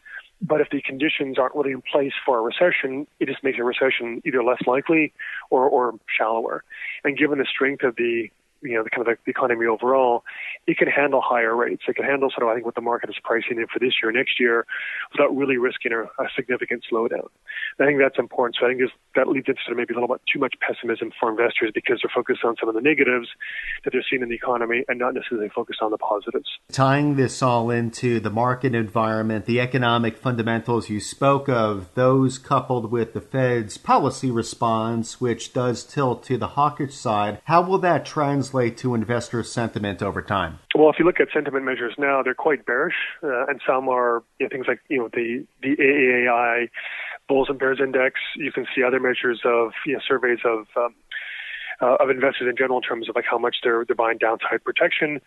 but 0.41 0.61
if 0.61 0.71
the 0.71 0.81
conditions 0.81 1.39
aren't 1.39 1.55
really 1.55 1.73
in 1.73 1.83
place 1.83 2.13
for 2.25 2.39
a 2.39 2.43
recession, 2.43 3.07
it 3.19 3.27
just 3.27 3.43
makes 3.43 3.59
a 3.59 3.65
recession 3.65 4.23
either 4.25 4.43
less 4.43 4.61
likely 4.67 5.13
or, 5.51 5.69
or 5.69 5.95
shallower. 6.17 6.63
And 7.05 7.19
given 7.19 7.39
the 7.39 7.47
strength 7.47 7.83
of 7.83 7.97
the 7.97 8.31
you 8.63 8.75
know, 8.75 8.83
the 8.83 8.91
kind 8.91 9.07
of 9.07 9.17
the 9.25 9.31
economy 9.31 9.67
overall, 9.67 10.25
it 10.67 10.77
can 10.77 10.89
handle 10.89 11.21
higher 11.23 11.55
rates. 11.55 11.83
It 11.89 11.97
can 11.97 12.05
handle 12.05 12.31
sort 12.31 12.43
of, 12.43 12.49
I 12.49 12.55
think, 12.55 12.67
what 12.67 12.75
the 12.75 12.81
market 12.81 13.11
is 13.11 13.17
pricing 13.23 13.59
in 13.59 13.67
for 13.73 13.79
this 13.79 13.95
year, 14.03 14.11
next 14.11 14.41
year, 14.41 14.67
without 15.13 15.35
really 15.35 15.57
risking 15.59 15.93
a, 15.93 16.03
a 16.23 16.29
significant 16.35 16.85
slowdown. 16.91 17.29
I 17.81 17.87
think 17.87 18.01
that's 18.01 18.19
important. 18.19 18.57
So 18.61 18.67
I 18.67 18.75
think 18.75 18.91
that 19.15 19.29
leads 19.29 19.49
into 19.49 19.61
maybe 19.75 19.95
a 19.95 19.97
little 19.97 20.09
bit 20.09 20.23
too 20.33 20.41
much 20.41 20.55
pessimism 20.61 21.13
for 21.19 21.31
investors 21.31 21.71
because 21.73 22.01
they're 22.03 22.13
focused 22.15 22.45
on 22.45 22.57
some 22.59 22.69
of 22.69 22.75
the 22.75 22.81
negatives 22.81 23.29
that 23.85 23.93
they're 23.93 24.05
seeing 24.11 24.23
in 24.23 24.29
the 24.29 24.35
economy 24.35 24.85
and 24.89 24.99
not 24.99 25.15
necessarily 25.15 25.49
focused 25.49 25.81
on 25.81 25.91
the 25.91 25.99
positives. 25.99 26.49
Tying 26.73 27.17
this 27.17 27.43
all 27.43 27.71
into 27.71 28.19
the 28.19 28.31
market 28.31 28.75
environment, 28.75 29.47
the 29.47 29.61
economic 29.61 30.17
fundamentals 30.17 30.91
you 30.91 31.01
spoke 31.01 31.49
of, 31.49 31.95
those 31.95 32.39
coupled 32.39 32.91
with 32.91 33.13
the 33.13 33.21
Fed's 33.21 33.79
policy 33.79 34.31
response, 34.31 35.21
which 35.21 35.53
does 35.53 35.85
tilt 35.85 36.25
to 36.25 36.37
the 36.37 36.49
hawkish 36.49 36.95
side, 36.95 37.41
how 37.45 37.63
will 37.63 37.79
that 37.79 38.05
translate? 38.05 38.48
Translate 38.49 38.79
to 38.79 38.95
investor 38.95 39.43
sentiment 39.43 40.03
over 40.03 40.23
time? 40.23 40.59
Well, 40.75 40.89
if 40.89 40.99
you 40.99 41.05
look 41.05 41.21
at 41.21 41.29
sentiment 41.35 41.67
measures 41.67 41.93
now, 41.99 42.23
they're 42.23 42.33
quite 42.33 42.65
bearish, 42.65 42.95
uh, 43.23 43.45
and 43.45 43.61
some 43.67 43.91
are 43.91 44.23
you 44.39 44.47
know, 44.47 44.49
things 44.49 44.65
like 44.67 44.81
you 44.89 44.97
know 44.97 45.11
the 45.13 45.47
the 45.63 45.77
AAII 45.77 46.71
Bulls 47.29 47.49
and 47.51 47.59
Bears 47.59 47.79
Index. 47.79 48.19
You 48.37 48.51
can 48.51 48.65
see 48.75 48.83
other 48.83 49.01
measures 49.01 49.43
of 49.45 49.73
you 49.85 49.93
know 49.93 50.01
surveys 50.09 50.39
of 50.47 50.65
um, 50.79 50.95
uh, 51.81 51.97
of 52.01 52.11
investors 52.11 52.49
in 52.49 52.57
general 52.57 52.79
in 52.79 52.83
terms 52.83 53.09
of 53.09 53.15
like 53.15 53.25
how 53.29 53.39
much 53.39 53.57
they're, 53.63 53.85
they're 53.85 53.97
buying 53.97 54.19
downside 54.19 54.65
protection. 54.65 55.21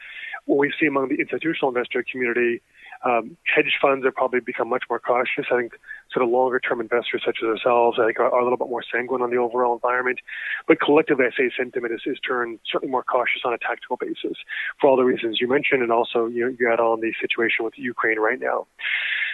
What 0.46 0.58
we 0.58 0.74
see 0.80 0.86
among 0.86 1.10
the 1.10 1.16
institutional 1.16 1.70
investor 1.70 2.04
community, 2.10 2.62
um, 3.04 3.38
hedge 3.44 3.78
funds 3.82 4.06
have 4.06 4.14
probably 4.14 4.42
become 4.42 4.70
much 4.70 4.84
more 4.90 5.00
cautious. 5.00 5.46
I 5.52 5.58
think 5.58 5.74
sort 6.14 6.24
of 6.24 6.30
longer 6.30 6.60
term 6.60 6.82
investors 6.82 7.24
such 7.26 7.38
as 7.42 7.48
ourselves, 7.48 7.98
I 8.02 8.08
think 8.08 8.20
are, 8.20 8.30
are, 8.30 8.40
a 8.40 8.44
little 8.44 8.58
bit 8.58 8.70
more 8.70 8.84
sanguine 8.84 9.22
on 9.22 9.32
the 9.32 9.38
overall 9.38 9.74
environment. 9.74 10.20
But 10.68 10.80
collectively, 10.80 11.26
I 11.26 11.36
say 11.36 11.52
sentiment 11.58 11.94
is, 11.94 12.02
is 12.06 12.20
turned 12.20 12.60
certainly 12.70 12.92
more 12.92 13.04
cautious 13.04 13.42
on 13.46 13.54
a 13.54 13.58
tactical 13.58 13.98
basis 13.98 14.38
for 14.80 14.90
all 14.90 14.98
the 14.98 15.04
reasons 15.04 15.40
you 15.40 15.48
mentioned, 15.48 15.82
and 15.82 15.92
also 15.92 16.28
you, 16.28 16.56
you 16.60 16.72
add 16.72 16.80
on 16.80 17.02
the 17.02 17.14
situation 17.20 17.66
with 17.66 17.74
Ukraine 17.78 18.20
right 18.20 18.40
now. 18.40 18.68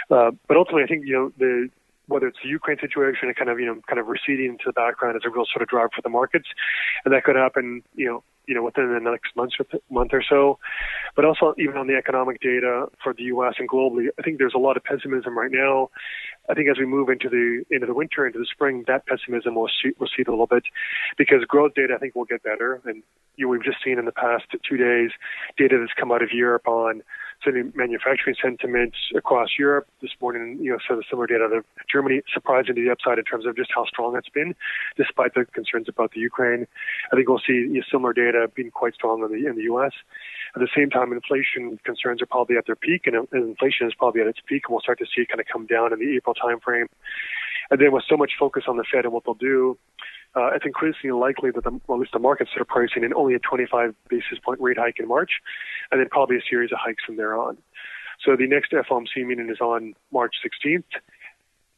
Uh, 0.09 0.31
but 0.47 0.55
ultimately, 0.55 0.83
I 0.83 0.87
think 0.87 1.05
you 1.05 1.13
know 1.13 1.31
the 1.37 1.69
whether 2.07 2.27
it's 2.27 2.39
the 2.41 2.49
Ukraine 2.49 2.77
situation 2.79 3.27
and 3.27 3.35
kind 3.35 3.49
of 3.49 3.59
you 3.59 3.65
know 3.65 3.79
kind 3.87 3.99
of 3.99 4.07
receding 4.07 4.51
into 4.51 4.63
the 4.65 4.73
background 4.73 5.15
as 5.15 5.23
a 5.25 5.29
real 5.29 5.45
sort 5.51 5.61
of 5.61 5.67
driver 5.67 5.89
for 5.95 6.01
the 6.01 6.09
markets, 6.09 6.47
and 7.05 7.13
that 7.13 7.23
could 7.23 7.35
happen 7.35 7.83
you 7.95 8.05
know 8.05 8.23
you 8.47 8.55
know 8.55 8.63
within 8.63 8.93
the 8.93 8.99
next 9.11 9.35
month 9.35 9.53
or 9.59 9.79
month 9.89 10.11
or 10.13 10.23
so. 10.27 10.57
But 11.15 11.25
also 11.25 11.53
even 11.57 11.77
on 11.77 11.87
the 11.87 11.95
economic 11.95 12.41
data 12.41 12.87
for 13.03 13.13
the 13.13 13.23
U.S. 13.23 13.55
and 13.59 13.69
globally, 13.69 14.07
I 14.17 14.21
think 14.21 14.37
there's 14.39 14.53
a 14.55 14.59
lot 14.59 14.77
of 14.77 14.83
pessimism 14.83 15.37
right 15.37 15.51
now. 15.51 15.89
I 16.49 16.53
think 16.53 16.69
as 16.69 16.77
we 16.77 16.85
move 16.85 17.09
into 17.09 17.29
the 17.29 17.63
into 17.69 17.85
the 17.85 17.93
winter 17.93 18.25
into 18.25 18.39
the 18.39 18.47
spring, 18.49 18.85
that 18.87 19.05
pessimism 19.05 19.55
will 19.55 19.69
see, 19.81 19.91
recede 19.99 20.27
a 20.27 20.31
little 20.31 20.47
bit 20.47 20.63
because 21.17 21.43
growth 21.45 21.73
data 21.75 21.93
I 21.95 21.97
think 21.99 22.15
will 22.15 22.25
get 22.25 22.43
better. 22.43 22.81
And 22.85 23.03
you 23.35 23.45
know, 23.45 23.49
we've 23.49 23.63
just 23.63 23.83
seen 23.83 23.99
in 23.99 24.05
the 24.05 24.11
past 24.11 24.45
two 24.67 24.77
days 24.77 25.11
data 25.57 25.77
that's 25.79 25.93
come 25.99 26.11
out 26.11 26.23
of 26.23 26.31
Europe 26.31 26.67
on 26.67 27.03
certainly 27.43 27.71
manufacturing 27.75 28.35
sentiment 28.41 28.93
across 29.15 29.49
Europe 29.57 29.87
this 30.01 30.11
morning, 30.21 30.57
you 30.61 30.71
know, 30.71 30.77
sort 30.85 30.99
of 30.99 31.05
similar 31.09 31.27
data 31.27 31.45
out 31.45 31.53
of 31.53 31.65
Germany, 31.91 32.21
surprising 32.33 32.75
to 32.75 32.81
the 32.81 32.89
upside 32.89 33.17
in 33.17 33.23
terms 33.23 33.45
of 33.45 33.55
just 33.55 33.69
how 33.73 33.85
strong 33.85 34.15
it's 34.15 34.29
been, 34.29 34.55
despite 34.97 35.33
the 35.33 35.45
concerns 35.45 35.87
about 35.87 36.11
the 36.11 36.19
Ukraine. 36.19 36.67
I 37.11 37.15
think 37.15 37.29
we'll 37.29 37.41
see 37.45 37.53
you 37.53 37.79
know, 37.79 37.83
similar 37.91 38.13
data 38.13 38.49
being 38.55 38.71
quite 38.71 38.93
strong 38.93 39.23
in 39.23 39.31
the 39.31 39.47
in 39.47 39.55
the 39.55 39.63
U.S. 39.63 39.93
At 40.55 40.61
the 40.61 40.69
same 40.75 40.89
time, 40.89 41.13
inflation 41.13 41.79
concerns 41.83 42.21
are 42.21 42.25
probably 42.27 42.57
at 42.57 42.65
their 42.65 42.75
peak, 42.75 43.05
and, 43.05 43.15
and 43.31 43.49
inflation 43.49 43.87
is 43.87 43.93
probably 43.93 44.21
at 44.21 44.27
its 44.27 44.39
peak, 44.45 44.63
and 44.67 44.73
we'll 44.73 44.81
start 44.81 44.99
to 44.99 45.05
see 45.05 45.21
it 45.21 45.29
kind 45.29 45.39
of 45.39 45.47
come 45.51 45.65
down 45.65 45.93
in 45.93 45.99
the 45.99 46.15
April 46.15 46.35
timeframe. 46.35 46.87
And 47.69 47.81
then 47.81 47.91
with 47.91 48.03
so 48.09 48.15
much 48.15 48.31
focus 48.39 48.63
on 48.67 48.77
the 48.77 48.85
Fed 48.89 49.03
and 49.03 49.13
what 49.13 49.25
they'll 49.25 49.33
do, 49.33 49.77
uh, 50.37 50.51
it's 50.53 50.65
increasingly 50.65 51.17
likely 51.17 51.49
that 51.49 51.63
the, 51.63 51.71
well, 51.87 51.97
at 51.97 52.01
least 52.01 52.13
the 52.13 52.19
markets 52.19 52.51
are 52.57 52.65
pricing 52.65 53.03
in 53.03 53.13
only 53.13 53.33
a 53.33 53.39
25 53.39 53.95
basis 54.07 54.37
point 54.43 54.61
rate 54.61 54.77
hike 54.77 54.99
in 54.99 55.07
March, 55.07 55.31
and 55.91 55.99
then 55.99 56.07
probably 56.09 56.37
a 56.37 56.41
series 56.47 56.71
of 56.71 56.77
hikes 56.79 57.03
from 57.03 57.17
there 57.17 57.35
on. 57.35 57.57
So 58.23 58.35
the 58.35 58.47
next 58.47 58.71
FOMC 58.71 59.25
meeting 59.25 59.49
is 59.49 59.59
on 59.59 59.95
March 60.11 60.35
16th. 60.45 60.83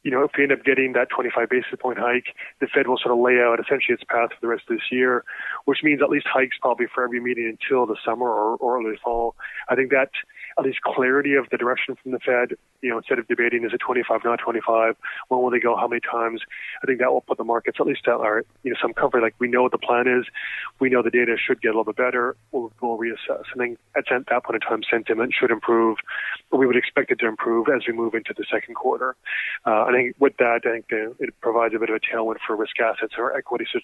You 0.02 0.10
know, 0.10 0.24
if 0.24 0.32
we 0.36 0.44
end 0.44 0.52
up 0.52 0.64
getting 0.64 0.94
that 0.94 1.08
25 1.10 1.48
basis 1.48 1.72
point 1.78 1.98
hike, 1.98 2.34
the 2.60 2.66
Fed 2.66 2.86
will 2.86 2.96
sort 2.96 3.12
of 3.12 3.20
lay 3.20 3.38
out 3.40 3.60
essentially 3.60 3.94
its 3.94 4.04
path 4.04 4.30
for 4.30 4.40
the 4.40 4.48
rest 4.48 4.64
of 4.68 4.76
this 4.76 4.86
year, 4.90 5.24
which 5.66 5.80
means 5.82 6.00
at 6.02 6.08
least 6.08 6.26
hikes 6.26 6.56
probably 6.60 6.86
for 6.92 7.04
every 7.04 7.20
meeting 7.20 7.46
until 7.46 7.86
the 7.86 7.96
summer 8.04 8.26
or, 8.26 8.56
or 8.56 8.80
early 8.80 8.96
fall. 9.02 9.36
I 9.68 9.74
think 9.74 9.90
that 9.90 10.10
at 10.58 10.64
least 10.64 10.80
clarity 10.82 11.34
of 11.34 11.48
the 11.50 11.56
direction 11.56 11.96
from 12.02 12.12
the 12.12 12.18
Fed. 12.18 12.56
You 12.82 12.90
know, 12.90 12.98
instead 12.98 13.18
of 13.18 13.28
debating 13.28 13.64
is 13.64 13.72
it 13.72 13.78
25, 13.78 14.20
not 14.24 14.38
25, 14.38 14.96
when 15.28 15.42
will 15.42 15.50
they 15.50 15.60
go, 15.60 15.76
how 15.76 15.88
many 15.88 16.00
times? 16.00 16.40
I 16.82 16.86
think 16.86 16.98
that 17.00 17.12
will 17.12 17.20
put 17.20 17.38
the 17.38 17.44
markets 17.44 17.78
at 17.80 17.86
least 17.86 18.06
at 18.06 18.14
our, 18.14 18.44
you 18.62 18.72
know, 18.72 18.76
some 18.80 18.92
comfort. 18.92 19.22
Like 19.22 19.34
we 19.38 19.48
know 19.48 19.62
what 19.62 19.72
the 19.72 19.78
plan 19.78 20.06
is, 20.08 20.26
we 20.78 20.88
know 20.88 21.02
the 21.02 21.10
data 21.10 21.36
should 21.36 21.60
get 21.60 21.68
a 21.68 21.72
little 21.72 21.84
bit 21.84 21.96
better. 21.96 22.36
We'll, 22.52 22.72
we'll 22.80 22.98
reassess. 22.98 23.44
I 23.54 23.58
think 23.58 23.78
at 23.96 24.04
that 24.08 24.44
point 24.44 24.62
in 24.62 24.68
time, 24.68 24.80
sentiment 24.90 25.34
should 25.38 25.50
improve. 25.50 25.98
We 26.52 26.66
would 26.66 26.76
expect 26.76 27.10
it 27.10 27.18
to 27.20 27.26
improve 27.26 27.68
as 27.68 27.82
we 27.86 27.92
move 27.92 28.14
into 28.14 28.34
the 28.36 28.44
second 28.50 28.74
quarter. 28.74 29.16
Uh, 29.66 29.84
I 29.84 29.92
think 29.92 30.16
with 30.18 30.36
that, 30.38 30.60
I 30.64 30.70
think 30.70 30.86
uh, 30.92 31.12
it 31.18 31.38
provides 31.40 31.74
a 31.74 31.78
bit 31.78 31.90
of 31.90 31.96
a 31.96 32.00
tailwind 32.00 32.36
for 32.46 32.56
risk 32.56 32.80
assets 32.80 33.14
or 33.18 33.30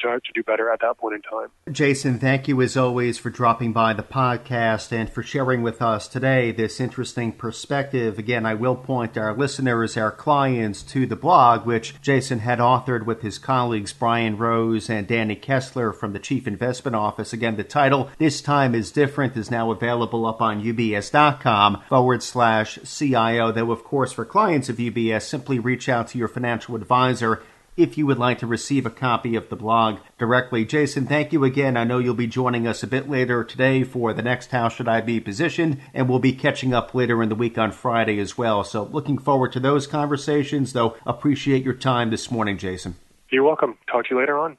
start 0.06 0.24
to 0.24 0.32
do 0.32 0.42
better 0.42 0.70
at 0.70 0.80
that 0.80 0.98
point 0.98 1.14
in 1.14 1.22
time. 1.22 1.48
Jason, 1.72 2.18
thank 2.18 2.48
you 2.48 2.60
as 2.62 2.76
always 2.76 3.18
for 3.18 3.30
dropping 3.30 3.72
by 3.72 3.92
the 3.92 4.02
podcast 4.02 4.92
and 4.92 5.10
for 5.10 5.22
sharing 5.22 5.62
with 5.62 5.82
us 5.82 6.06
today 6.08 6.52
this 6.56 6.80
interesting 6.80 7.32
perspective. 7.32 8.18
Again, 8.18 8.46
I 8.46 8.54
will 8.54 8.76
point 8.76 9.16
our 9.16 9.34
listeners, 9.34 9.96
our 9.96 10.10
clients, 10.10 10.82
to 10.84 11.06
the 11.06 11.16
blog, 11.16 11.66
which 11.66 12.00
Jason 12.00 12.40
had 12.40 12.58
authored 12.58 13.06
with 13.06 13.22
his 13.22 13.38
colleagues 13.38 13.92
Brian 13.92 14.36
Rose 14.36 14.90
and 14.90 15.06
Danny 15.06 15.36
Kessler 15.36 15.92
from 15.92 16.12
the 16.12 16.18
Chief 16.18 16.46
Investment 16.46 16.94
Office. 16.94 17.32
Again, 17.32 17.56
the 17.56 17.64
title, 17.64 18.10
This 18.18 18.40
Time 18.40 18.74
is 18.74 18.90
Different, 18.90 19.36
is 19.36 19.50
now 19.50 19.70
available 19.70 20.26
up 20.26 20.40
on 20.40 20.62
ubs.com 20.62 21.82
forward 21.88 22.22
slash 22.22 22.78
CIO. 22.84 23.52
Though, 23.52 23.72
of 23.72 23.84
course, 23.84 24.12
for 24.12 24.24
clients 24.24 24.68
of 24.68 24.76
UBS, 24.76 25.22
simply 25.22 25.58
reach 25.58 25.88
out 25.88 26.08
to 26.08 26.18
your 26.18 26.28
financial 26.28 26.74
advisor 26.74 27.42
if 27.76 27.98
you 27.98 28.06
would 28.06 28.18
like 28.18 28.38
to 28.38 28.46
receive 28.46 28.86
a 28.86 28.90
copy 28.90 29.36
of 29.36 29.48
the 29.48 29.56
blog 29.56 29.98
directly. 30.18 30.64
Jason, 30.64 31.06
thank 31.06 31.32
you 31.32 31.44
again. 31.44 31.76
I 31.76 31.84
know 31.84 31.98
you'll 31.98 32.14
be 32.14 32.26
joining 32.26 32.66
us 32.66 32.82
a 32.82 32.86
bit 32.86 33.08
later 33.08 33.44
today 33.44 33.84
for 33.84 34.12
the 34.12 34.22
next 34.22 34.50
How 34.50 34.68
Should 34.68 34.88
I 34.88 35.00
Be 35.00 35.20
Positioned, 35.20 35.80
and 35.92 36.08
we'll 36.08 36.18
be 36.18 36.32
catching 36.32 36.72
up 36.72 36.94
later 36.94 37.22
in 37.22 37.28
the 37.28 37.34
week 37.34 37.58
on 37.58 37.72
Friday 37.72 38.18
as 38.18 38.38
well. 38.38 38.64
So 38.64 38.84
looking 38.84 39.18
forward 39.18 39.52
to 39.52 39.60
those 39.60 39.86
conversations, 39.86 40.72
though. 40.72 40.96
Appreciate 41.04 41.62
your 41.62 41.74
time 41.74 42.10
this 42.10 42.30
morning, 42.30 42.58
Jason. 42.58 42.96
You're 43.30 43.44
welcome. 43.44 43.76
Talk 43.90 44.06
to 44.06 44.14
you 44.14 44.20
later 44.20 44.38
on. 44.38 44.56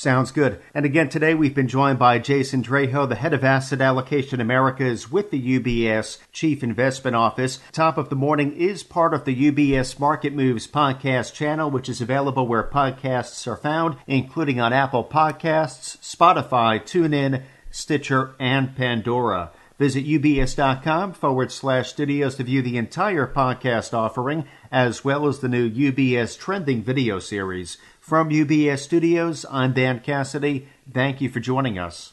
Sounds 0.00 0.30
good. 0.30 0.58
And 0.72 0.86
again, 0.86 1.10
today 1.10 1.34
we've 1.34 1.54
been 1.54 1.68
joined 1.68 1.98
by 1.98 2.18
Jason 2.18 2.62
Draho, 2.62 3.06
the 3.06 3.16
head 3.16 3.34
of 3.34 3.44
Asset 3.44 3.82
Allocation 3.82 4.40
Americas 4.40 5.10
with 5.10 5.30
the 5.30 5.60
UBS 5.60 6.16
Chief 6.32 6.62
Investment 6.62 7.14
Office. 7.14 7.58
Top 7.70 7.98
of 7.98 8.08
the 8.08 8.16
Morning 8.16 8.56
is 8.56 8.82
part 8.82 9.12
of 9.12 9.26
the 9.26 9.52
UBS 9.52 10.00
Market 10.00 10.32
Moves 10.32 10.66
podcast 10.66 11.34
channel, 11.34 11.70
which 11.70 11.86
is 11.86 12.00
available 12.00 12.46
where 12.46 12.62
podcasts 12.62 13.46
are 13.46 13.58
found, 13.58 13.98
including 14.06 14.58
on 14.58 14.72
Apple 14.72 15.04
Podcasts, 15.04 15.98
Spotify, 15.98 16.80
TuneIn, 16.80 17.42
Stitcher, 17.70 18.30
and 18.40 18.74
Pandora. 18.74 19.50
Visit 19.80 20.06
ubs.com 20.06 21.14
forward 21.14 21.50
slash 21.50 21.88
studios 21.88 22.36
to 22.36 22.44
view 22.44 22.60
the 22.60 22.76
entire 22.76 23.26
podcast 23.26 23.94
offering, 23.94 24.44
as 24.70 25.04
well 25.04 25.26
as 25.26 25.40
the 25.40 25.48
new 25.48 25.70
UBS 25.70 26.38
Trending 26.38 26.82
video 26.82 27.18
series. 27.18 27.78
From 28.10 28.30
UBS 28.30 28.80
Studios, 28.80 29.46
I'm 29.52 29.72
Dan 29.72 30.00
Cassidy. 30.00 30.66
Thank 30.92 31.20
you 31.20 31.28
for 31.28 31.38
joining 31.38 31.78
us. 31.78 32.12